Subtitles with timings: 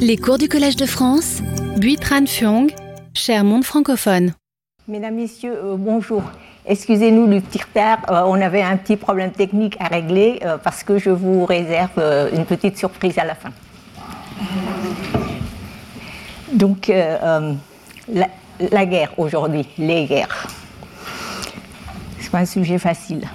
[0.00, 1.42] Les cours du Collège de France,
[1.76, 2.70] Buitran Fuong,
[3.14, 4.32] cher monde francophone.
[4.86, 6.22] Mesdames, Messieurs, euh, bonjour.
[6.66, 10.82] Excusez-nous du petit retard, euh, on avait un petit problème technique à régler euh, parce
[10.82, 12.00] que je vous réserve
[12.32, 13.50] une petite surprise à la fin.
[16.52, 18.28] Donc, la,
[18.70, 20.46] la guerre aujourd'hui, les guerres.
[22.20, 23.28] C'est pas un sujet facile.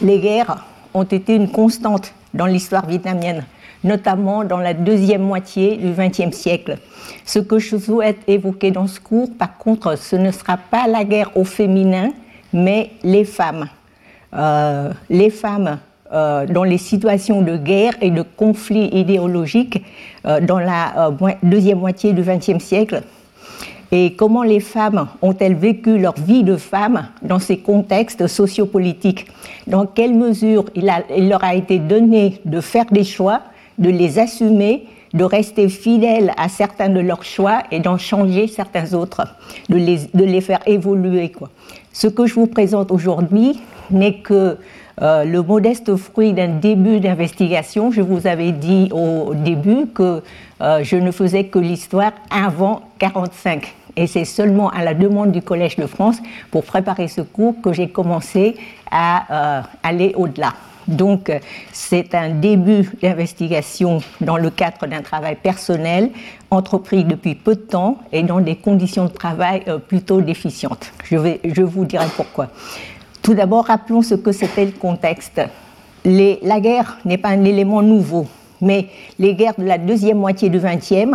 [0.00, 0.64] Les guerres
[0.94, 3.44] ont été une constante dans l'histoire vietnamienne
[3.84, 6.78] notamment dans la deuxième moitié du XXe siècle.
[7.24, 11.04] Ce que je souhaite évoquer dans ce cours, par contre, ce ne sera pas la
[11.04, 12.10] guerre au féminin,
[12.52, 13.68] mais les femmes.
[14.34, 15.78] Euh, les femmes
[16.12, 19.82] euh, dans les situations de guerre et de conflits idéologiques
[20.26, 21.10] euh, dans la
[21.42, 23.02] deuxième moitié du XXe siècle.
[23.90, 29.26] Et comment les femmes ont-elles vécu leur vie de femme dans ces contextes sociopolitiques?
[29.66, 33.40] Dans quelle mesure il, il leur a été donné de faire des choix
[33.78, 38.92] de les assumer, de rester fidèles à certains de leurs choix et d'en changer certains
[38.94, 39.26] autres,
[39.68, 41.30] de les, de les faire évoluer.
[41.30, 41.48] Quoi.
[41.92, 43.58] Ce que je vous présente aujourd'hui
[43.90, 44.58] n'est que
[45.00, 47.90] euh, le modeste fruit d'un début d'investigation.
[47.90, 50.22] Je vous avais dit au début que
[50.60, 53.74] euh, je ne faisais que l'histoire avant 45.
[53.96, 56.18] Et c'est seulement à la demande du Collège de France,
[56.50, 58.56] pour préparer ce cours, que j'ai commencé
[58.90, 60.52] à euh, aller au-delà.
[60.88, 61.30] Donc,
[61.70, 66.10] c'est un début d'investigation dans le cadre d'un travail personnel,
[66.50, 70.90] entrepris depuis peu de temps et dans des conditions de travail euh, plutôt déficientes.
[71.04, 72.48] Je vous dirai pourquoi.
[73.20, 75.42] Tout d'abord, rappelons ce que c'était le contexte.
[76.04, 78.26] la guerre n'est pas un élément nouveau,
[78.62, 78.86] mais
[79.18, 81.12] les guerres de la deuxième moitié du XXe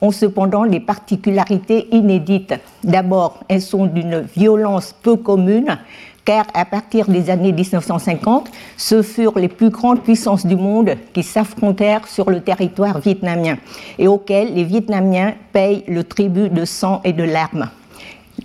[0.00, 2.54] ont cependant des particularités inédites.
[2.84, 5.78] D'abord, elles sont d'une violence peu commune,
[6.26, 11.22] car à partir des années 1950, ce furent les plus grandes puissances du monde qui
[11.22, 13.56] s'affrontèrent sur le territoire vietnamien
[13.98, 17.70] et auxquelles les Vietnamiens payent le tribut de sang et de larmes.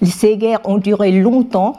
[0.03, 1.73] Ces guerres ont duré longtemps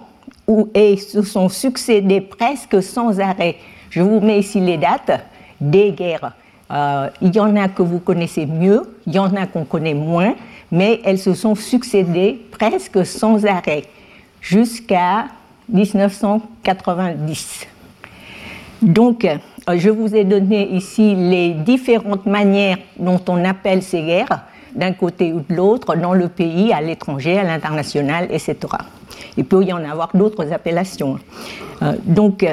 [0.75, 3.57] et se sont succédées presque sans arrêt.
[3.89, 5.25] Je vous mets ici les dates
[5.61, 6.33] des guerres.
[6.73, 9.95] Euh, il y en a que vous connaissez mieux, il y en a qu'on connaît
[9.95, 10.35] moins,
[10.73, 13.85] mais elles se sont succédées presque sans arrêt
[14.41, 15.27] jusqu'à
[15.69, 17.67] 1990.
[18.83, 19.37] Donc, euh,
[19.77, 25.33] je vous ai donné ici les différentes manières dont on appelle ces guerres, d'un côté
[25.33, 28.57] ou de l'autre, dans le pays, à l'étranger, à l'international, etc.
[29.37, 31.19] Il peut y en avoir d'autres appellations.
[31.83, 32.45] Euh, donc,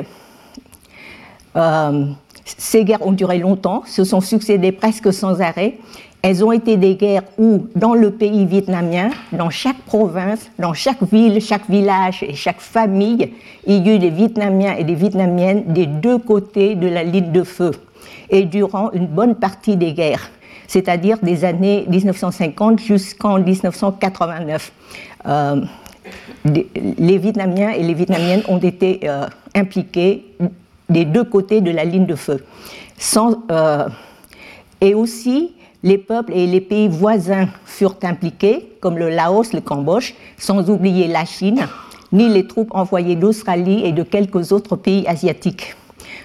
[1.56, 2.06] euh,
[2.46, 5.78] ces guerres ont duré longtemps, se sont succédées presque sans arrêt,
[6.22, 11.02] elles ont été des guerres où, dans le pays vietnamien, dans chaque province, dans chaque
[11.04, 13.32] ville, chaque village et chaque famille,
[13.66, 17.32] il y a eu des Vietnamiens et des Vietnamiennes des deux côtés de la ligne
[17.32, 17.72] de feu.
[18.30, 20.30] Et durant une bonne partie des guerres,
[20.68, 24.72] c'est-à-dire des années 1950 jusqu'en 1989.
[25.26, 25.62] Euh,
[26.46, 29.26] les Vietnamiens et les Vietnamiennes ont été euh,
[29.56, 30.26] impliqués
[30.90, 32.44] des deux côtés de la ligne de feu.
[33.16, 33.90] Euh,
[34.82, 35.54] et aussi,
[35.84, 41.08] les peuples et les pays voisins furent impliqués, comme le Laos, le Cambodge, sans oublier
[41.08, 41.68] la Chine,
[42.12, 45.76] ni les troupes envoyées d'Australie et de quelques autres pays asiatiques.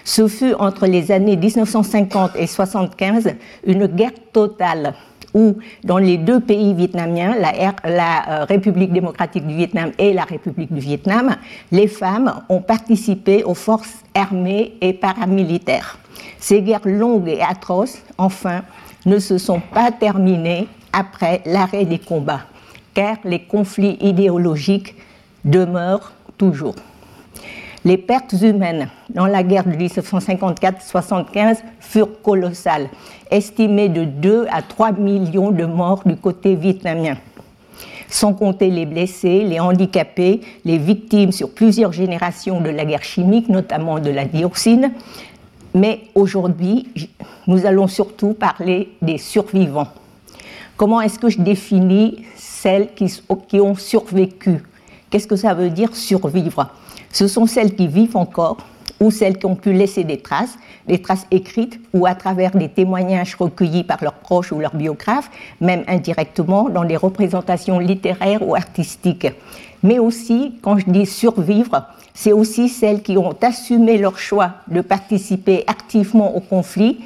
[0.03, 3.33] Ce fut entre les années 1950 et 1975
[3.65, 4.93] une guerre totale
[5.33, 7.51] où, dans les deux pays vietnamiens, la,
[7.83, 11.35] la, euh, République démocratique du Vietnam et la République du Vietnam,
[11.71, 15.97] les femmes ont participé aux forces armées et paramilitaires.
[16.39, 18.61] Ces guerres longues et atroces, enfin,
[19.05, 22.45] ne se sont pas terminées après l'arrêt des combats,
[22.93, 24.95] car les conflits idéologiques
[25.43, 26.75] demeurent toujours.
[27.83, 32.89] Les pertes humaines dans la guerre de 1954-75 furent colossales,
[33.29, 37.17] estimées de 2 à 3 millions de morts du côté vietnamien,
[38.09, 43.49] sans compter les blessés, les handicapés, les victimes sur plusieurs générations de la guerre chimique,
[43.49, 44.91] notamment de la dioxine,
[45.75, 46.87] mais aujourd'hui,
[47.47, 49.89] nous allons surtout parler des survivants.
[50.77, 54.63] Comment est-ce que je définis celles qui, ont survécu?
[55.09, 56.69] Qu'est-ce que ça veut dire survivre?
[57.11, 58.57] Ce sont celles qui vivent encore
[59.01, 60.57] ou celles qui ont pu laisser des traces,
[60.87, 65.29] des traces écrites ou à travers des témoignages recueillis par leurs proches ou leurs biographes,
[65.59, 69.27] même indirectement dans des représentations littéraires ou artistiques.
[69.83, 71.85] Mais aussi, quand je dis survivre,
[72.15, 76.97] c'est aussi celles qui ont assumé leur choix de participer activement au conflit,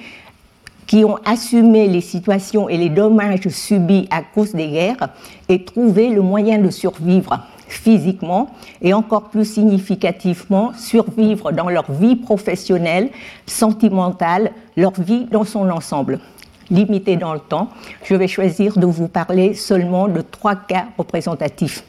[0.88, 5.10] qui ont assumé les situations et les dommages subis à cause des guerres
[5.50, 8.50] et trouvé le moyen de survivre physiquement
[8.82, 13.10] et encore plus significativement survivre dans leur vie professionnelle,
[13.46, 16.20] sentimentale, leur vie dans son ensemble.
[16.71, 17.69] Limité dans le temps,
[18.04, 21.83] je vais choisir de vous parler seulement de trois cas représentatifs.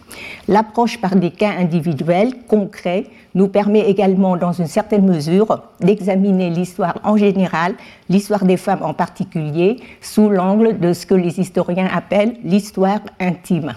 [0.48, 6.98] L'approche par des cas individuels, concrets, nous permet également, dans une certaine mesure, d'examiner l'histoire
[7.04, 7.74] en général,
[8.08, 13.74] l'histoire des femmes en particulier, sous l'angle de ce que les historiens appellent l'histoire intime.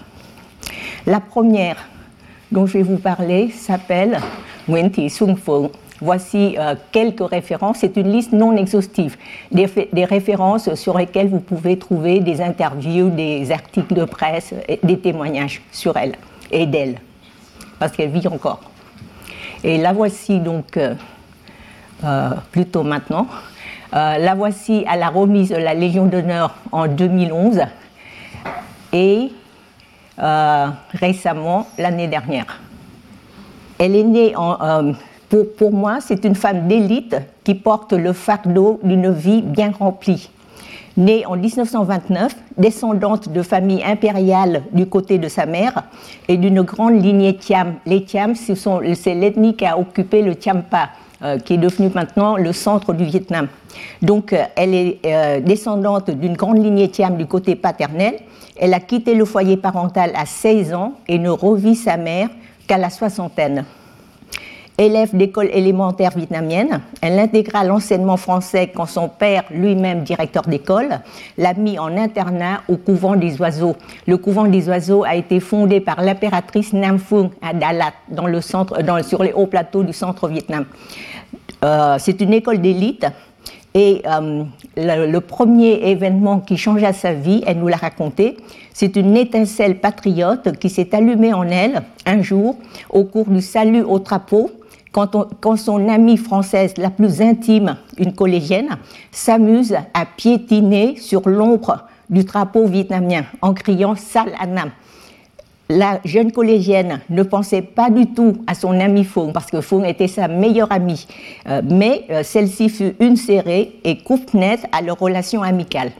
[1.06, 1.76] La première
[2.50, 4.18] dont je vais vous parler s'appelle
[4.92, 5.70] Thi Sung Phượng.
[6.00, 7.78] Voici euh, quelques références.
[7.80, 9.16] C'est une liste non exhaustive,
[9.52, 15.62] des, références sur lesquelles vous pouvez trouver des interviews, des articles de presse, des témoignages
[15.70, 16.16] sur elle
[16.50, 16.96] et d'elle,
[17.78, 18.60] parce qu'elle vit encore.
[19.62, 20.94] Et la voici donc euh,
[22.04, 23.26] euh, plutôt maintenant.
[23.92, 27.60] La voici à la remise de la Légion d'honneur en 2011
[28.92, 29.30] et
[30.18, 32.60] récemment l'année dernière.
[33.78, 34.94] Elle est née en,
[35.42, 40.30] pour, moi, c'est une femme d'élite qui porte le fardeau d'une vie bien remplie.
[40.96, 45.82] Née en 1929, descendante de famille impériale du côté de sa mère
[46.28, 47.74] et d'une grande lignée Thiam.
[47.84, 50.90] Les Thiam, c'est l'ethnie qui a occupé le Thiampa,
[51.22, 53.48] euh, qui est devenu maintenant le centre du Vietnam.
[54.02, 58.14] Donc, euh, elle est euh, descendante d'une grande lignée Thiam du côté paternel.
[58.56, 62.28] Elle a quitté le foyer parental à 16 ans et ne revit sa mère
[62.68, 63.64] qu'à la soixantaine.
[64.76, 70.98] Élève d'école élémentaire vietnamienne, elle intégra l'enseignement français quand son père, lui-même directeur d'école,
[71.38, 73.76] l'a mis en internat au couvent des oiseaux.
[74.08, 78.40] Le couvent des oiseaux a été fondé par l'impératrice Nam Phuong à Dalat, dans le
[78.40, 80.64] centre, dans, sur les hauts plateaux du centre Vietnam.
[81.64, 83.06] Euh, C'est une école d'élite
[83.74, 84.42] et euh,
[84.76, 88.36] le, le, premier événement qui changea sa vie, elle nous l'a raconté,
[88.72, 92.56] c'est une étincelle patriote qui s'est allumée en elle un jour
[92.90, 94.50] au cours du salut au trapeau
[94.94, 98.76] quand, son amie française la plus intime, une collégienne,
[99.10, 104.70] s'amuse à piétiner sur l'ombre du drapeau vietnamien en criant Sal Anam.
[105.68, 109.84] La jeune collégienne ne pensait pas du tout à son amie Fong parce que Fong
[109.84, 111.06] était sa meilleure amie,
[111.48, 115.90] euh, mais euh, celle-ci fut une serrée et coupe nette à leur relation amicale.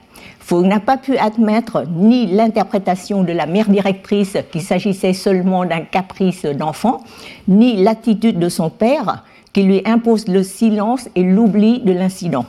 [0.45, 5.81] Fouque n'a pas pu admettre ni l'interprétation de la mère directrice qu'il s'agissait seulement d'un
[5.81, 7.03] caprice d'enfant,
[7.49, 9.25] ni l'attitude de son père
[9.55, 12.45] qui lui impose le silence et l'oubli de l'incident.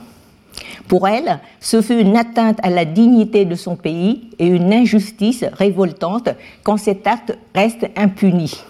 [0.88, 5.46] Pour elle, ce fut une atteinte à la dignité de son pays et une injustice
[5.54, 6.28] révoltante
[6.64, 8.62] quand cet acte reste impuni.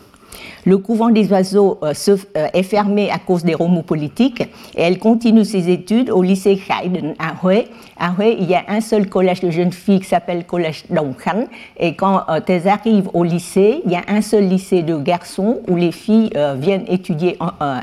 [0.66, 1.92] Le couvent des oiseaux euh,
[2.36, 4.42] euh, est fermé à cause des remous politiques
[4.74, 7.66] et elle continue ses études au lycée Haydn à Hue.
[7.96, 11.14] À Hue, il y a un seul collège de jeunes filles qui s'appelle Collège Dong
[11.78, 15.60] et quand euh, elles arrivent au lycée, il y a un seul lycée de garçons
[15.68, 17.38] où les filles viennent étudier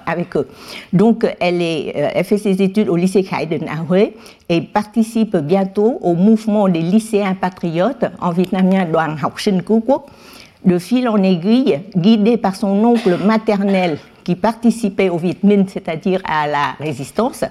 [0.05, 0.47] avec eux.
[0.91, 1.59] Donc elle,
[2.25, 4.09] fait ses études au lycée Haydn à Hue
[4.49, 10.05] et participe bientôt au mouvement des lycéens patriotes en vietnamien Đoàn học sinh quốc
[10.65, 16.21] de fil en aiguille, guidé par son oncle maternel qui participait au Viet Minh, c'est-à-dire
[16.25, 17.43] à la résistance,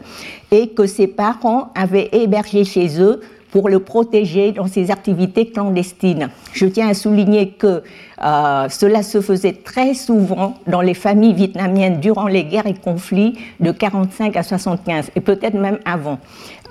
[0.50, 3.20] et que ses parents avaient hébergé chez eux
[3.50, 6.30] pour le protéger dans ses activités clandestines.
[6.54, 7.82] Je tiens à souligner que
[8.24, 13.38] euh, cela se faisait très souvent dans les familles vietnamiennes durant les guerres et conflits
[13.60, 16.18] de 45 à 75, et peut-être même avant.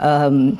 [0.03, 0.51] Euh,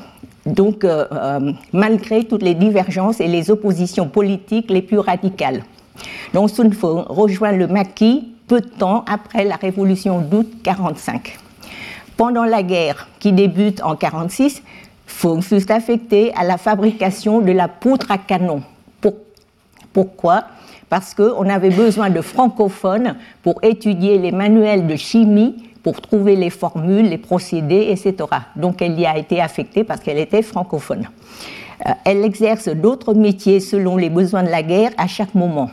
[0.46, 5.64] donc, euh, malgré toutes les divergences et les oppositions politiques les plus radicales.
[6.32, 11.38] Donc Sun Phuong rejoint le maquis peu de temps après la révolution d'août 45.
[12.16, 14.62] Pendant la guerre qui débute en 46,
[15.06, 18.62] Phuong fut affecté à la fabrication de la poudre à canon.
[19.92, 20.44] Pourquoi?
[20.88, 26.50] Parce qu'on avait besoin de francophones pour étudier les manuels de chimie pour trouver les
[26.50, 28.14] formules, les procédés, etc.
[28.56, 31.08] Donc elle y a été affectée parce qu'elle était francophone.
[31.86, 35.70] Euh, elle exerce d'autres métiers selon les besoins de la guerre à chaque moment.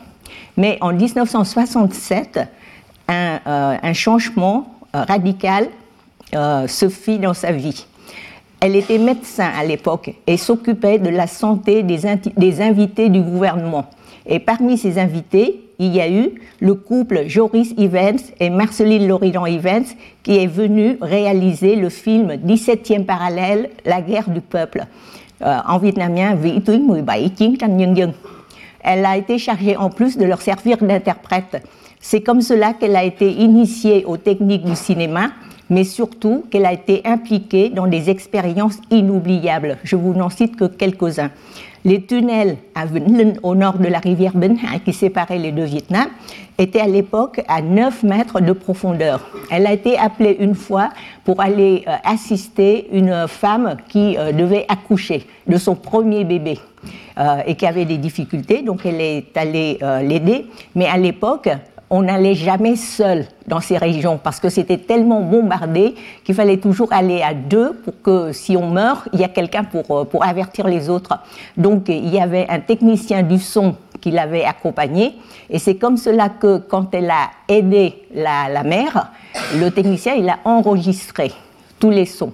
[0.59, 2.37] Mais en 1967,
[3.07, 5.69] un, euh, un changement euh, radical
[6.35, 7.85] euh, se fit dans sa vie.
[8.59, 13.85] Elle était médecin à l'époque et s'occupait de la santé des, invités du gouvernement.
[14.25, 19.45] Et parmi ces invités, il y a eu le couple Joris Evans et Marceline Loridan
[19.45, 19.85] Evans
[20.23, 24.83] qui est venu réaliser le film 17e parallèle, La guerre du peuple.
[25.41, 28.11] En vietnamien, Vĩ Tuyến 17 Chiến tranh nhân dân
[28.83, 31.63] elle a été chargée en plus de leur servir d'interprète.
[31.99, 35.31] C'est comme cela qu'elle a été initiée aux techniques du cinéma
[35.69, 39.77] mais surtout qu'elle a été impliquée dans des expériences inoubliables.
[39.83, 41.31] Je vous n'en cite que quelques-uns.
[41.85, 42.85] Les tunnels à
[43.43, 46.09] au nord de la rivière Ben qui séparait les deux Vietnams,
[46.57, 49.29] étaient à l'époque à 9 mètres de profondeur.
[49.49, 50.89] Elle a été appelée une fois
[51.23, 56.59] pour aller euh, assister une femme qui euh, devait accoucher de son premier bébé
[57.17, 60.47] euh, et qui avait des difficultés, donc elle est allée l'aider.
[60.75, 61.49] Mais à l'époque,
[61.89, 66.93] on n'allait jamais seul dans ces régions parce que c'était tellement bombardé qu'il fallait toujours
[66.93, 70.23] aller à deux pour que si on meurt, il y a quelqu'un pour, euh, pour
[70.23, 71.17] avertir les autres.
[71.57, 75.15] Donc il y avait un technicien du son qui l'avait accompagné
[75.49, 79.11] et c'est comme cela que quand elle a aidé la, mère,
[79.55, 81.31] le technicien il a enregistré
[81.79, 82.33] tous les sons.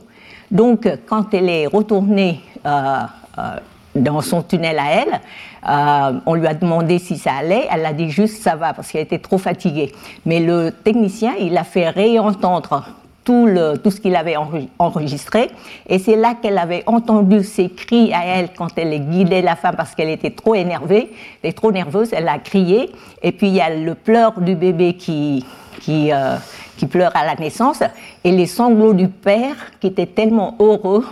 [0.52, 3.00] Donc quand elle est retournée euh,
[3.40, 3.60] euh,
[3.96, 5.22] dans son tunnel à elle,
[5.68, 8.92] euh, on lui a demandé si ça allait, elle a dit juste ça va parce
[8.92, 9.92] qu'elle était trop fatiguée.
[10.26, 12.86] Mais le technicien, il a fait réentendre
[13.26, 14.36] tout, le, tout ce qu'il avait
[14.80, 15.50] enregistré.
[15.88, 19.76] Et c'est là qu'elle avait entendu ses cris à elle quand elle guidait la femme
[19.76, 21.10] parce qu'elle était trop énervée,
[21.42, 22.92] elle était trop nerveuse, elle a crié.
[23.24, 25.44] Et puis il y a le pleur du bébé qui,
[25.82, 26.38] qui, euh,
[26.92, 27.82] pleure à la naissance
[28.24, 31.04] et les sanglots du père qui était tellement heureux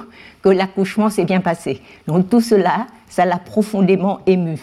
[0.44, 1.82] que l'accouchement s'est bien passé.
[2.06, 4.60] Donc tout cela, ça l'a profondément ému.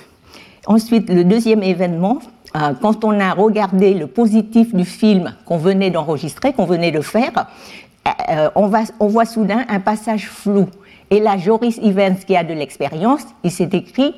[0.67, 2.19] Ensuite, le deuxième événement,
[2.57, 7.01] euh, quand on a regardé le positif du film qu'on venait d'enregistrer, qu'on venait de
[7.01, 7.47] faire,
[8.29, 8.71] euh, on,
[9.01, 10.69] on voit soudain un passage flou.
[11.11, 14.15] Et là, Joris Evans, qui a de l'expérience, il s'est écrit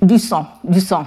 [0.00, 1.04] du sang, du sang.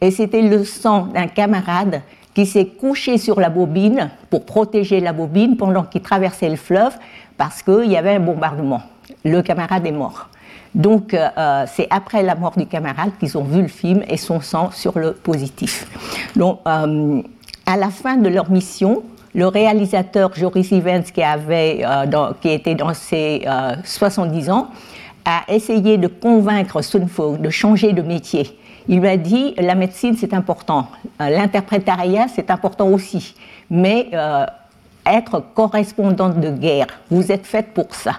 [0.00, 2.02] Et c'était le sang d'un camarade
[2.34, 6.96] qui s'est couché sur la bobine pour protéger la bobine pendant qu'il traversait le fleuve
[7.36, 8.82] parce qu'il y avait un bombardement
[9.24, 10.28] le camarade est mort.
[10.74, 14.16] Donc, euh, euh, c'est après la mort du camarade qu'ils ont vu le film et
[14.16, 15.86] son sang sur le positif.
[16.34, 17.20] Donc, euh,
[17.66, 19.02] à la fin de leur mission,
[19.34, 21.84] le réalisateur Joris Evans, qui, avait,
[22.42, 23.46] qui était dans ses
[23.82, 24.68] 70 ans,
[25.24, 28.58] a essayé de convaincre Sun Fo de changer de métier.
[28.88, 30.88] Il lui a dit la médecine c'est important,
[31.18, 33.34] l'interprétariat c'est important aussi,
[33.70, 34.10] mais
[35.06, 38.16] être correspondante de guerre, vous êtes faite pour ça.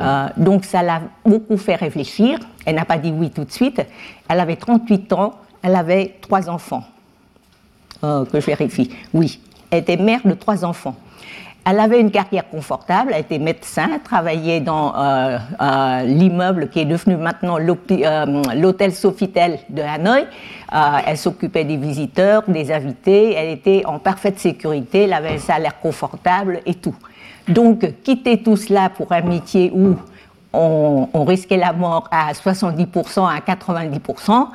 [0.00, 2.38] Euh, donc ça l'a beaucoup fait réfléchir.
[2.66, 3.82] Elle n'a pas dit oui tout de suite.
[4.28, 6.84] Elle avait 38 ans, elle avait trois enfants.
[8.02, 8.90] Euh, que je vérifie.
[9.12, 10.96] Oui, elle était mère de trois enfants.
[11.66, 15.38] Elle avait une carrière confortable, elle était médecin, travaillait dans euh,
[16.02, 20.26] l'immeuble qui est devenu maintenant l'hôtel Sofitel de Hanoï.
[21.06, 25.80] elle s'occupait des visiteurs, des invités, elle était en parfaite sécurité, elle avait un salaire
[25.80, 26.96] confortable et tout.
[27.48, 29.96] Donc, quitter tout cela pour un métier où
[30.52, 34.48] on, risquait la mort à 70%, à 90%,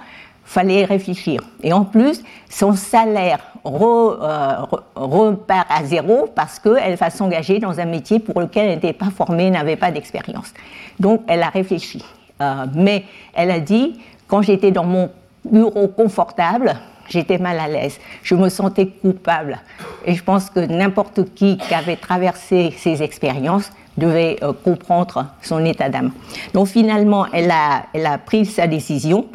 [0.46, 1.42] fallait réfléchir.
[1.62, 4.56] Et en plus, son salaire euh,
[4.96, 9.12] repart à zéro parce qu'elle va s'engager dans un métier pour lequel elle n'était pas
[9.16, 10.54] formée, n'avait pas d'expérience.
[11.00, 12.04] Donc, elle a réfléchi.
[12.42, 13.04] Euh, mais
[13.34, 15.12] elle a dit, quand j'étais dans mon
[15.46, 16.76] bureau confortable,
[17.10, 19.60] j'étais mal à l'aise, je me sentais coupable.
[20.06, 25.64] Et je pense que n'importe qui qui avait traversé ces expériences devait euh, comprendre son
[25.66, 26.12] état d'âme.
[26.54, 29.28] Donc finalement, elle a, pris sa décision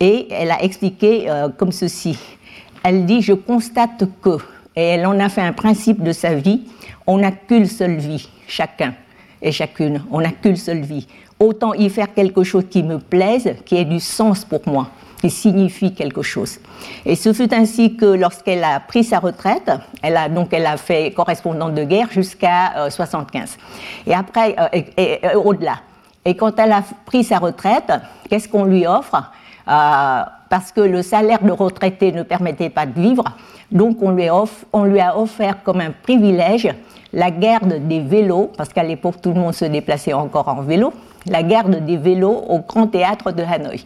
[0.00, 2.18] et elle a expliqué euh, comme ceci.
[2.82, 4.38] Elle dit, je constate que,
[4.74, 6.62] et elle en a fait un principe de sa vie,
[7.06, 8.94] on n'a qu'une seule vie, chacun
[9.42, 11.06] et chacune, on n'a qu'une seule vie.
[11.38, 14.88] Autant y faire quelque chose qui me plaise, qui ait du sens pour moi
[15.20, 16.58] qui signifie quelque chose.
[17.04, 19.70] Et ce fut ainsi que lorsqu'elle a pris sa retraite,
[20.02, 23.56] elle a donc elle a fait correspondante de guerre jusqu'à 75.
[24.06, 25.78] Euh, et après, euh, et, au-delà.
[26.24, 27.92] Et quand elle a pris sa retraite,
[28.28, 29.30] qu'est-ce qu'on lui offre
[29.68, 33.24] euh, Parce que le salaire de retraité ne permettait pas de vivre,
[33.70, 36.68] donc on lui, offre, on lui a offert comme un privilège
[37.12, 40.92] la garde des vélos, parce qu'à l'époque tout le monde se déplaçait encore en vélo,
[41.26, 43.84] la garde des vélos au Grand Théâtre de Hanoï.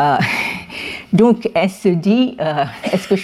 [0.00, 0.16] Euh,
[1.12, 3.16] donc elle se dit, euh, est-ce que,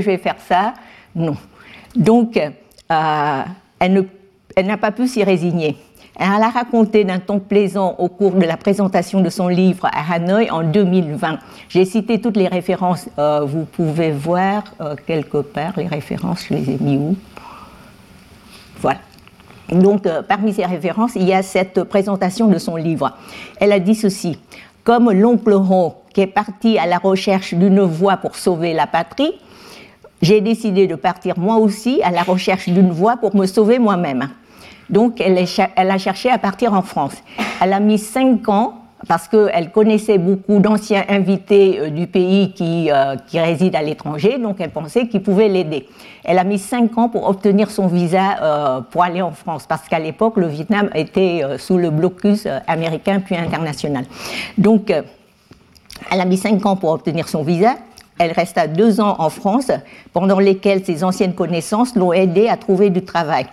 [0.00, 0.74] je vais faire ça?
[1.14, 1.36] Non.
[1.94, 3.42] Donc euh,
[3.80, 5.76] elle n'a pas pu s'y résigner.
[6.16, 10.14] Elle a raconté d'un ton plaisant au cours de la présentation de son livre à
[10.14, 11.38] Hanoï en 2020.
[11.68, 13.08] J'ai cité toutes les références.
[13.16, 14.62] vous pouvez voir
[15.08, 17.16] quelque part les références, je les ai mis où?
[18.78, 19.00] Voilà.
[19.70, 23.16] Donc, parmi ces références, il y a cette présentation de son livre.
[23.58, 24.38] Elle a dit ceci
[24.84, 29.32] comme l'oncle Ho, qui est parti à la recherche d'une voie pour sauver la patrie,
[30.22, 34.28] j'ai décidé de partir moi aussi à la recherche d'une voie pour me sauver moi-même.
[34.90, 37.14] Donc elle, a cherché à partir en France.
[37.60, 42.90] Elle a mis cinq ans parce qu'elle connaissait beaucoup d'anciens invités euh, du pays qui,
[42.90, 45.88] euh, qui résident à l'étranger, donc elle pensait qu'ils pouvaient l'aider.
[46.24, 49.88] Elle a mis cinq ans pour obtenir son visa euh, pour aller en France, parce
[49.88, 54.04] qu'à l'époque, le Vietnam était sous le blocus américain puis international.
[54.56, 54.90] Donc,
[56.10, 57.76] elle a mis cinq ans pour obtenir son visa.
[58.18, 59.70] Elle resta deux ans en France,
[60.12, 63.46] pendant lesquels ses anciennes connaissances l'ont aidée à trouver du travail.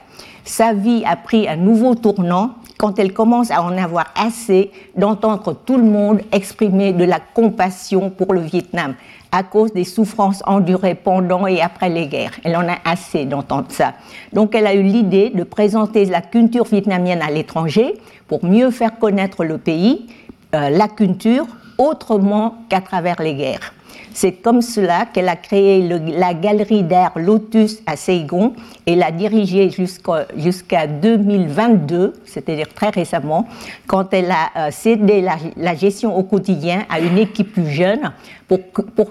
[0.44, 5.56] Sa vie a pris un nouveau tournant quand elle commence à en avoir assez d'entendre
[5.66, 8.96] tout le monde exprimer de la compassion pour le Vietnam
[9.32, 12.34] à cause des souffrances endurées pendant et après les guerres.
[12.44, 13.94] Elle en a assez d'entendre ça.
[14.34, 17.94] Donc elle a eu l'idée de présenter la culture vietnamienne à l'étranger
[18.28, 20.08] pour mieux faire connaître le pays,
[20.56, 21.46] euh, la culture,
[21.78, 23.74] autrement qu'à travers les guerres.
[24.14, 28.54] C'est comme cela qu'elle a créé la galerie d'art Lotus à Saigon
[28.86, 33.48] et l'a dirigée jusqu'à 2022, c'est-à-dire très récemment,
[33.88, 35.22] quand elle a euh, cédé
[35.56, 38.12] la, gestion au quotidien à une équipe plus jeune,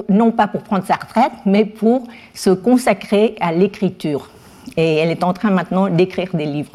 [0.09, 4.29] non pas pour prendre sa retraite, mais pour se consacrer à l'écriture.
[4.77, 6.73] Et elle est en train maintenant d'écrire des livres.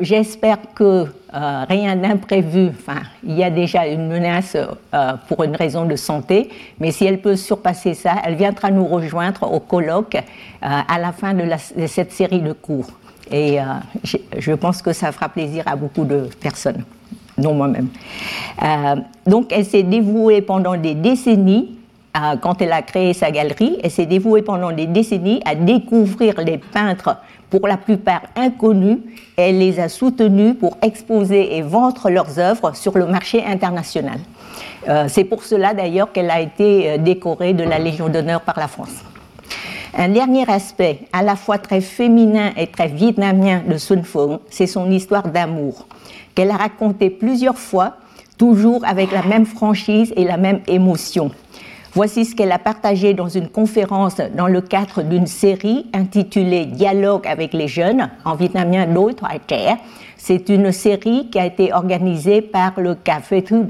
[0.00, 5.56] J'espère que euh, rien d'imprévu, enfin, il y a déjà une menace euh, pour une
[5.56, 10.16] raison de santé, mais si elle peut surpasser ça, elle viendra nous rejoindre au colloque
[10.16, 10.20] euh,
[10.62, 11.44] à la fin de,
[11.86, 12.88] cette série de cours.
[13.30, 13.58] Et
[14.38, 16.82] je pense que ça fera plaisir à beaucoup de personnes,
[17.36, 17.88] dont moi-même.
[19.26, 21.76] donc, elle s'est dévouée pendant des décennies
[22.40, 26.56] quand elle a créé sa galerie, elle s'est dévouée pendant des décennies à découvrir les
[26.56, 27.18] peintres
[27.50, 28.98] pour la plupart inconnus,
[29.36, 34.18] elle les a soutenus pour exposer et vendre leurs œuvres sur le marché international.
[34.88, 38.58] Euh, c'est pour cela d'ailleurs qu'elle a été euh, décorée de la Légion d'honneur par
[38.58, 39.02] la France.
[39.96, 44.66] Un dernier aspect, à la fois très féminin et très vietnamien de Sun Phuong, c'est
[44.66, 45.86] son histoire d'amour,
[46.34, 47.94] qu'elle a racontée plusieurs fois,
[48.36, 51.30] toujours avec la même franchise et la même émotion.
[51.94, 57.26] Voici ce qu'elle a partagé dans une conférence dans le cadre d'une série intitulée Dialogue
[57.26, 59.40] avec les jeunes, en vietnamien Đối thoại.
[60.18, 63.64] C'est une série qui a été organisée par le Café Thứ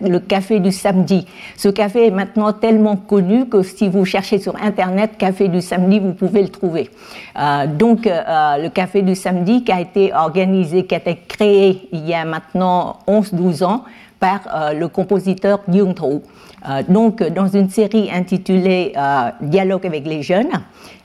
[0.00, 1.26] le café du samedi.
[1.56, 6.00] Ce café est maintenant tellement connu que si vous cherchez sur Internet Café du samedi,
[6.00, 6.90] vous pouvez le trouver.
[7.38, 11.88] Euh, donc, euh, le Café du samedi qui a été organisé, qui a été créé
[11.92, 13.84] il y a maintenant 11-12 ans
[14.22, 16.22] par euh, le compositeur Yung Thu.
[16.68, 20.52] Euh, donc, dans une série intitulée euh, Dialogue avec les jeunes,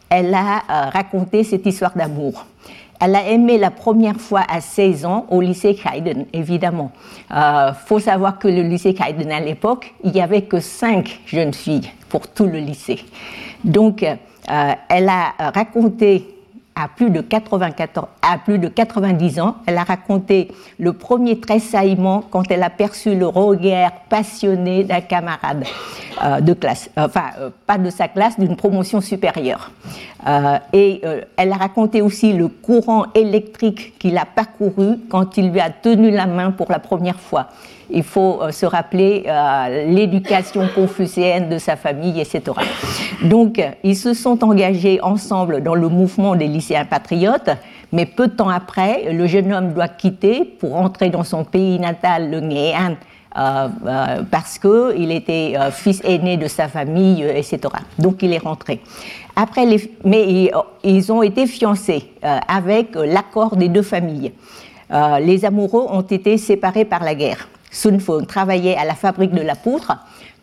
[0.08, 2.46] elle a raconté cette histoire d'amour.
[3.02, 6.92] Elle a aimé la première fois à 16 ans au lycée Haydn, évidemment.
[7.30, 11.54] Il faut savoir que le lycée Haydn, à l'époque, il n'y avait que cinq jeunes
[11.54, 13.00] filles pour tout le lycée.
[13.66, 14.02] Donc,
[14.48, 16.37] elle a raconté
[16.80, 22.24] à plus de 94, à plus de 90 ans, elle a raconté le premier tressaillement
[22.30, 25.66] quand elle a perçu le regard passionné d'un camarade
[26.24, 29.72] euh, de classe, euh, enfin euh, pas de sa classe, d'une promotion supérieure.
[30.74, 31.02] et
[31.38, 36.12] elle a raconté aussi le courant électrique qu'il a parcouru quand il lui a tenu
[36.12, 37.48] la main pour la première fois.
[37.90, 39.24] Il faut se rappeler
[39.88, 42.42] l'éducation confucéenne de sa famille, etc.
[43.24, 47.50] Donc, ils se sont engagés ensemble dans le mouvement des lycéens patriotes,
[47.92, 51.80] mais peu de temps après, le jeune homme doit quitter pour entrer dans son pays
[51.80, 52.98] natal, le Nguyen,
[53.38, 57.60] euh, euh, parce qu'il était euh, fils aîné de sa famille, etc.
[58.00, 58.82] Donc il est rentré.
[59.36, 59.68] Après
[60.04, 60.50] mais
[60.84, 64.32] ils, ont été fiancés avec l'accord des deux familles.
[65.22, 67.48] les amoureux ont été séparés par la guerre.
[67.78, 69.94] Sun Fung travaillait à la fabrique de la poutre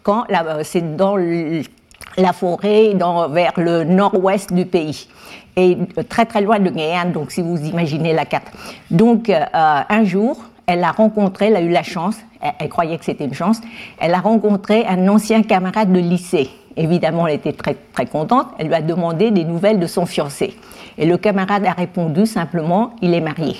[0.04, 0.24] quand
[0.62, 5.08] c'est dans la forêt dans, vers le nord-ouest du pays
[5.56, 5.76] et
[6.08, 8.46] très très loin de Guyane, donc si vous imaginez la carte.
[8.90, 13.04] Donc euh, un jour, elle a rencontré, elle a eu la chance, elle, croyait que
[13.04, 13.60] c'était une chance,
[13.98, 16.50] elle a rencontré un ancien camarade de lycée.
[16.76, 20.56] Évidemment, elle était très très contente, elle lui a demandé des nouvelles de son fiancé.
[20.98, 23.56] Et le camarade a répondu simplement, il est marié.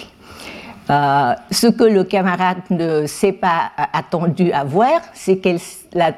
[0.91, 5.59] Euh, ce que le camarade ne s'est pas attendu à voir, c'est qu'elle
[5.95, 6.13] l'a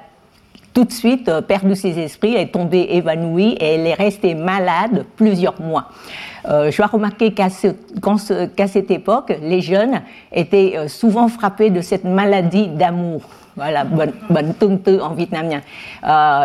[0.77, 4.35] tout de suite euh, perdu ses esprits, elle est tombée évanouie et elle est restée
[4.35, 5.89] malade plusieurs mois.
[6.47, 12.05] Euh, je dois remarquer qu'à cette époque, les jeunes étaient euh, souvent frappés de cette
[12.05, 13.23] maladie d'amour.
[13.57, 14.53] Voilà, bonne
[15.01, 15.63] en vietnamien.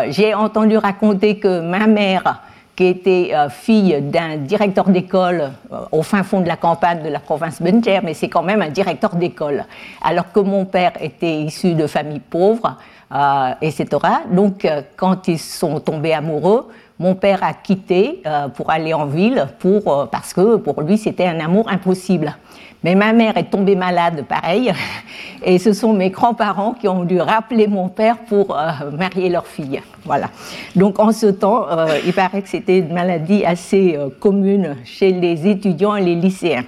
[0.08, 2.40] J'ai entendu raconter que ma mère,
[2.74, 5.50] qui était fille d'un directeur d'école
[5.90, 8.70] au fin fond de la campagne de la province Bencher, mais c'est quand même un
[8.70, 9.64] directeur d'école,
[10.02, 12.76] alors que mon père était issu de familles pauvres,
[13.14, 13.86] euh, etc.
[14.30, 19.04] Donc, euh, quand ils sont tombés amoureux, mon père a quitté euh, pour aller en
[19.04, 22.34] ville pour, parce que pour lui c'était un amour impossible.
[22.84, 24.72] Mais ma mère est tombée malade, pareil,
[25.44, 29.46] et ce sont mes grands-parents qui ont dû rappeler mon père pour euh, marier leur
[29.46, 29.80] fille.
[30.04, 30.30] Voilà.
[30.74, 35.12] Donc en ce temps, euh, il paraît que c'était une maladie assez euh, commune chez
[35.12, 36.64] les étudiants et les lycéens.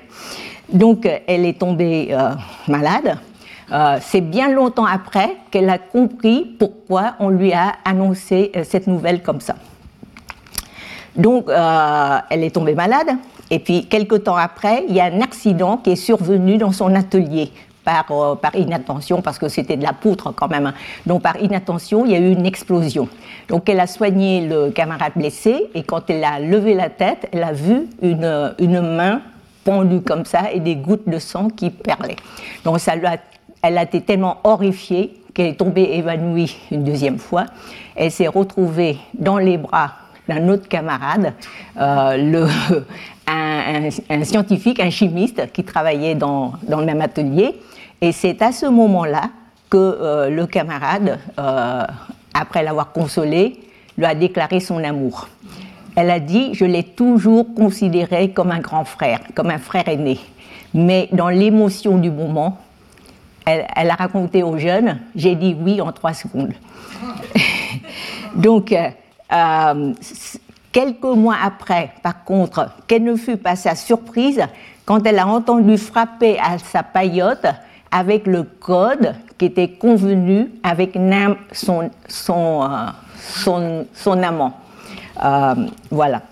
[0.72, 2.16] Donc elle est tombée
[2.68, 3.18] malade.
[4.00, 9.40] C'est bien longtemps après qu'elle a compris pourquoi on lui a annoncé cette nouvelle comme
[9.40, 9.56] ça.
[11.16, 11.50] Donc
[12.30, 13.08] elle est tombée malade.
[13.50, 16.94] Et puis, quelque temps après, il y a un accident qui est survenu dans son
[16.94, 17.50] atelier.
[17.84, 20.64] Par, euh, par inattention, parce que c'était de la poutre quand même.
[20.64, 20.72] Hein.
[21.04, 23.10] Donc par inattention, il y a eu une explosion.
[23.48, 27.42] Donc elle a soigné le camarade blessé et quand elle a levé la tête, elle
[27.42, 29.20] a vu une, une main
[29.64, 32.16] pendue comme ça et des gouttes de sang qui perlaient.
[32.64, 33.06] Donc ça lui
[33.64, 37.46] elle a été tellement horrifiée qu'elle est tombée évanouie une deuxième fois.
[37.96, 39.92] Elle s'est retrouvée dans les bras
[40.28, 41.34] d'un autre camarade,
[41.78, 42.46] euh, le,
[43.26, 47.60] un, scientifique, un chimiste qui travaillait dans, dans le même atelier.
[48.00, 49.30] Et c'est à ce moment-là
[49.70, 51.82] que euh, le camarade, euh,
[52.32, 53.60] après l'avoir consolé,
[53.96, 55.28] lui a déclaré son amour.
[55.96, 60.18] Elle a dit, je l'ai toujours considéré comme un grand frère, comme un frère aîné.
[60.72, 62.58] Mais dans l'émotion du moment,
[63.46, 66.54] elle, elle, a raconté aux jeunes, j'ai dit oui en trois secondes.
[68.34, 68.74] Donc,
[69.32, 69.92] euh,
[70.72, 74.42] Quelques mois après, par contre, quelle ne fut pas sa surprise
[74.84, 77.46] quand elle a entendu frapper à sa paillote
[77.92, 84.54] avec le code qui était convenu avec Nam, son, son, euh, son, amant.
[85.22, 85.54] Euh,
[85.92, 86.22] voilà.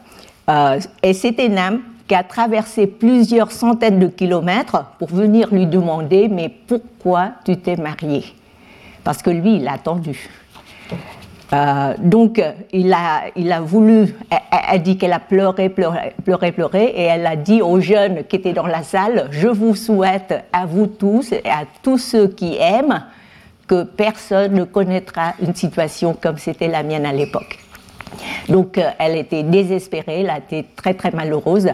[1.04, 6.48] Et c'était Nam qui a traversé plusieurs centaines de kilomètres pour venir lui demander Mais
[6.48, 8.24] pourquoi tu t'es mariée?
[9.04, 10.28] Parce que lui, il a attendu.
[11.52, 14.14] Euh, donc, il a, il a voulu,
[14.70, 18.36] elle, dit qu'elle a pleuré, pleuré, pleuré, pleuré, et elle a dit aux jeunes qui
[18.36, 22.56] étaient dans la salle, je vous souhaite à vous tous et à tous ceux qui
[22.58, 23.04] aiment
[23.66, 27.58] que personne ne connaîtra une situation comme c'était la mienne à l'époque.
[28.48, 31.68] Donc, euh, elle était désespérée, elle été très très malheureuse,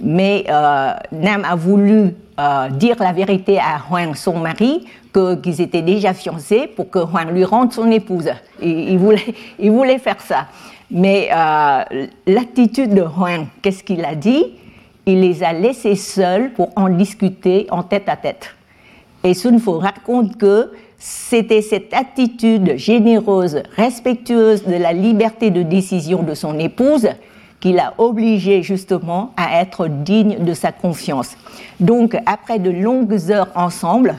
[0.00, 5.82] mais euh, Nam a voulu euh, dire la vérité à Huang, son mari, qu'ils étaient
[5.82, 8.30] déjà fiancés pour que Huang lui rende son épouse.
[8.62, 10.46] il, voulait, il voulait faire ça.
[10.92, 14.44] Mais euh, l'attitude de Huang, qu'est-ce qu'il a dit?
[15.06, 18.54] Il les a laissés seuls pour en discuter en tête à tête.
[19.24, 20.70] Et Sun Fu raconte que
[21.04, 27.08] c'était cette attitude généreuse, respectueuse de la liberté de décision de son épouse
[27.58, 31.36] qui l'a obligé justement à être digne de sa confiance.
[31.80, 34.14] Donc, après de longues heures ensemble,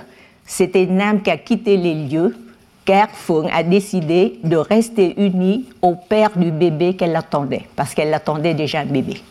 [0.46, 2.36] c'était Nam qui a quitté les lieux,
[2.84, 3.08] car
[3.54, 8.82] a décidé de rester unie au père du bébé qu'elle attendait, parce qu'elle attendait déjà
[8.82, 9.22] un bébé.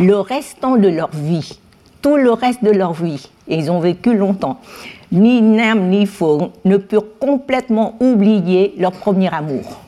[0.00, 1.58] Le restant de leur vie,
[2.00, 4.60] tout le reste de leur vie, et ils ont vécu longtemps,
[5.12, 9.80] ni Nam ni Fung ne purent complètement oublier leur premier amour.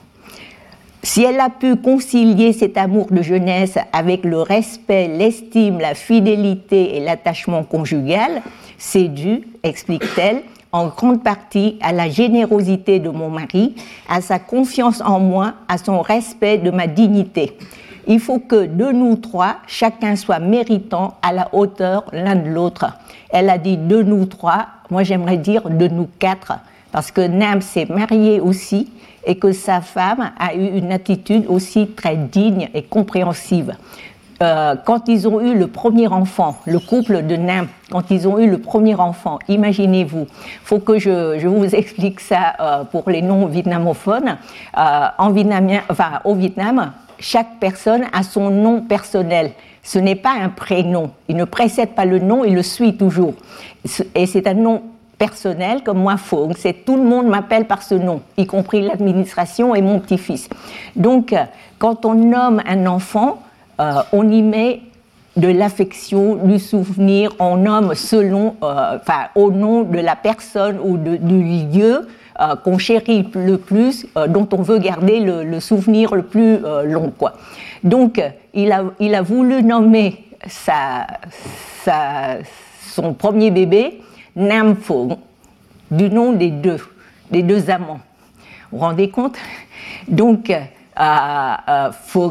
[1.03, 6.97] Si elle a pu concilier cet amour de jeunesse avec le respect, l'estime, la fidélité
[6.97, 8.43] et l'attachement conjugal,
[8.79, 13.75] c'est dû, explique-t-elle, en grande partie à la générosité de mon mari,
[14.09, 17.57] à sa confiance en moi, à son respect de ma dignité.
[18.11, 22.87] Il faut que de nous trois, chacun soit méritant à la hauteur l'un de l'autre.
[23.29, 26.55] Elle a dit de nous trois, moi j'aimerais dire de nous quatre,
[26.91, 28.91] parce que Nam s'est marié aussi
[29.27, 33.77] et que sa femme a eu une attitude aussi très digne et compréhensive.
[34.41, 38.39] Euh, quand ils ont eu le premier enfant, le couple de nains, quand ils ont
[38.39, 40.29] eu le premier enfant, imaginez-vous,
[40.63, 44.39] faut que je, vous explique ça euh, pour les non-vietnamophones.
[44.79, 49.53] Euh, en vietnamien, enfin, au Vietnam, chaque personne a son nom personnel.
[49.83, 51.11] Ce n'est pas un prénom.
[51.29, 53.35] Il ne précède pas le nom, il le suit toujours.
[54.15, 54.83] Et c'est un nom
[55.19, 59.75] personnel comme moi Fong, c'est tout le monde m'appelle par ce nom, y compris l'administration
[59.75, 60.49] et mon petit-fils.
[60.95, 61.45] Donc, euh,
[61.79, 63.43] quand on nomme un enfant,
[63.81, 64.81] euh, on y met
[65.37, 70.97] de l'affection, du souvenir, on nomme selon, euh, enfin, au nom de la personne ou
[70.97, 72.09] du lieu
[72.63, 77.13] qu'on chérit le plus, dont on veut garder le, souvenir le plus long.
[77.17, 77.35] Quoi.
[77.83, 78.23] Donc,
[78.55, 81.07] il a, il a voulu nommer sa,
[82.81, 84.01] son premier bébé
[84.37, 85.19] Nam Pho,
[85.91, 86.79] du nom des deux,
[87.31, 88.01] des deux amants.
[88.71, 89.37] Vous vous rendez compte?
[90.07, 90.61] Donc, euh,
[90.99, 91.91] euh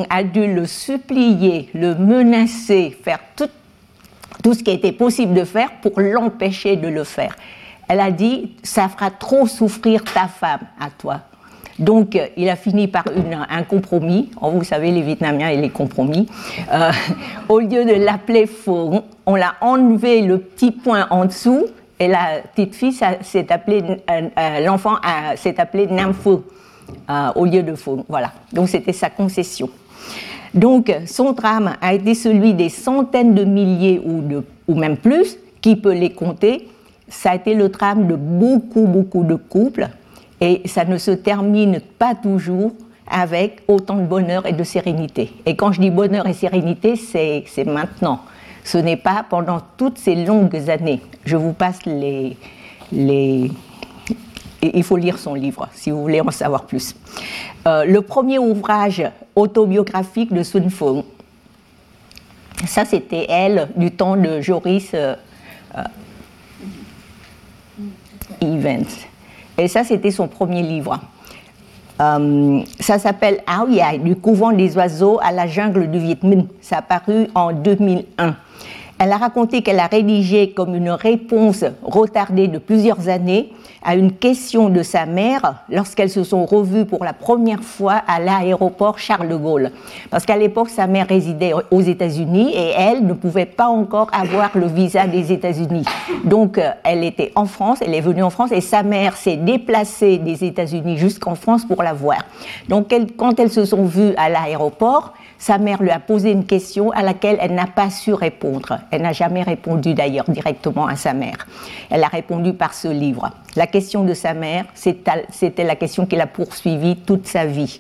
[0.10, 3.50] a dû le supplier, le menacer, faire tout,
[4.44, 7.36] tout ce qui était possible de faire pour l'empêcher de le faire.
[7.88, 11.22] Elle a dit, ça fera trop souffrir ta femme à toi.
[11.80, 13.06] Donc, il a fini par
[13.50, 14.32] un compromis.
[14.42, 16.28] Oh, vous savez, les Vietnamiens et les compromis.
[17.50, 21.68] au lieu de l'appeler Phuong, on l'a enlevé le petit point en dessous
[22.00, 23.84] et la petite fille s'est appelée,
[24.66, 24.96] l'enfant
[25.36, 26.38] s'est appelé Nam Phu
[27.36, 28.04] au lieu de Phuong.
[28.10, 28.32] Voilà.
[28.52, 29.70] Donc, c'était sa concession.
[30.54, 35.94] Donc, son drame a été celui des centaines de milliers ou même plus, qui peut
[35.94, 36.68] les compter.
[37.10, 39.90] Ça a été le drame de beaucoup, beaucoup de couples
[40.42, 42.74] et ça ne se termine pas toujours
[43.10, 45.32] avec autant de bonheur et de sérénité.
[45.46, 48.22] Et quand je dis bonheur et sérénité, c'est maintenant.
[48.64, 51.02] Ce n'est pas pendant toutes ces longues années.
[51.26, 52.36] Je vous passe les,
[52.92, 53.50] les,
[54.62, 56.96] il faut lire son livre si vous voulez en savoir plus.
[57.66, 59.04] Euh, le premier ouvrage
[59.36, 61.04] autobiographique de Sun Fung,
[62.66, 65.16] ça c'était elle du temps de Joris euh,
[68.44, 68.86] euh, Evans.
[69.58, 71.00] Et ça c'était son premier livre.
[71.98, 76.48] ça s'appelle Ao Yai, du couvent des oiseaux à la jungle du Viet Minh.
[76.62, 78.36] Ça a paru en 2001.
[79.00, 83.52] Elle a raconté qu'elle a rédigé comme une réponse retardée de plusieurs années
[83.84, 88.20] à une question de sa mère lorsqu'elles se sont revues pour la première fois à
[88.20, 89.72] l'aéroport Charles de Gaulle.
[90.10, 94.50] Parce qu'à l'époque, sa mère résidait aux États-Unis et elle ne pouvait pas encore avoir
[94.56, 95.86] le visa des États-Unis.
[96.24, 99.38] Donc, euh, elle était en France, elle est venue en France et sa mère s'est
[99.38, 102.18] déplacée des États-Unis jusqu'en France pour la voir.
[102.68, 106.92] Donc, quand elles se sont vues à l'aéroport, sa mère lui a posé une question
[106.92, 108.80] à laquelle elle n'a pas su répondre.
[108.92, 111.48] Elle n'a jamais répondu d'ailleurs directement à sa mère.
[111.90, 113.30] Elle a répondu par ce livre.
[113.56, 117.80] La question de sa mère, c'était la question qui l'a poursuivie toute sa vie.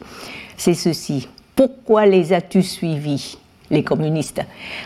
[0.56, 1.28] C'est ceci.
[1.56, 3.38] Pourquoi les as-tu suivis
[3.70, 4.42] les communistes,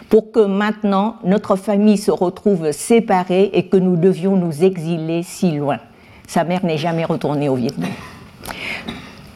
[0.10, 5.52] pour que maintenant notre famille se retrouve séparée et que nous devions nous exiler si
[5.52, 5.78] loin.
[6.28, 7.92] Sa mère n'est jamais retournée au Vietnam.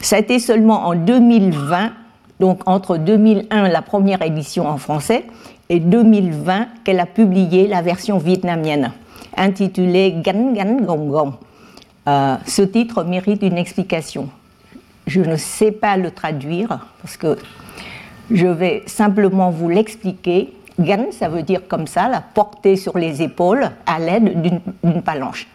[0.00, 1.92] Ça a été seulement en 2020
[2.40, 5.24] donc entre 2001, la première édition en français,
[5.68, 8.92] et 2020 qu'elle a publié la version vietnamienne,
[9.36, 11.32] intitulée Gan Gan Gong Gong.
[12.08, 14.28] Euh, ce titre mérite une explication.
[15.06, 17.36] Je ne sais pas le traduire parce que
[18.30, 20.52] je vais simplement vous l'expliquer.
[20.78, 24.42] Gan, ça veut dire comme ça, la porter sur les épaules à l'aide
[24.84, 25.48] d'une palanche.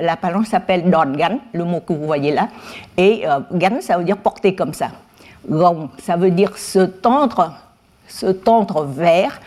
[0.00, 2.48] La palanche s'appelle Don Gan, le mot que vous voyez là,
[2.96, 4.88] et euh, Gan, ça veut dire porter comme ça
[5.48, 7.52] gong, ça veut dire se tendre,
[8.06, 9.40] se tendre vers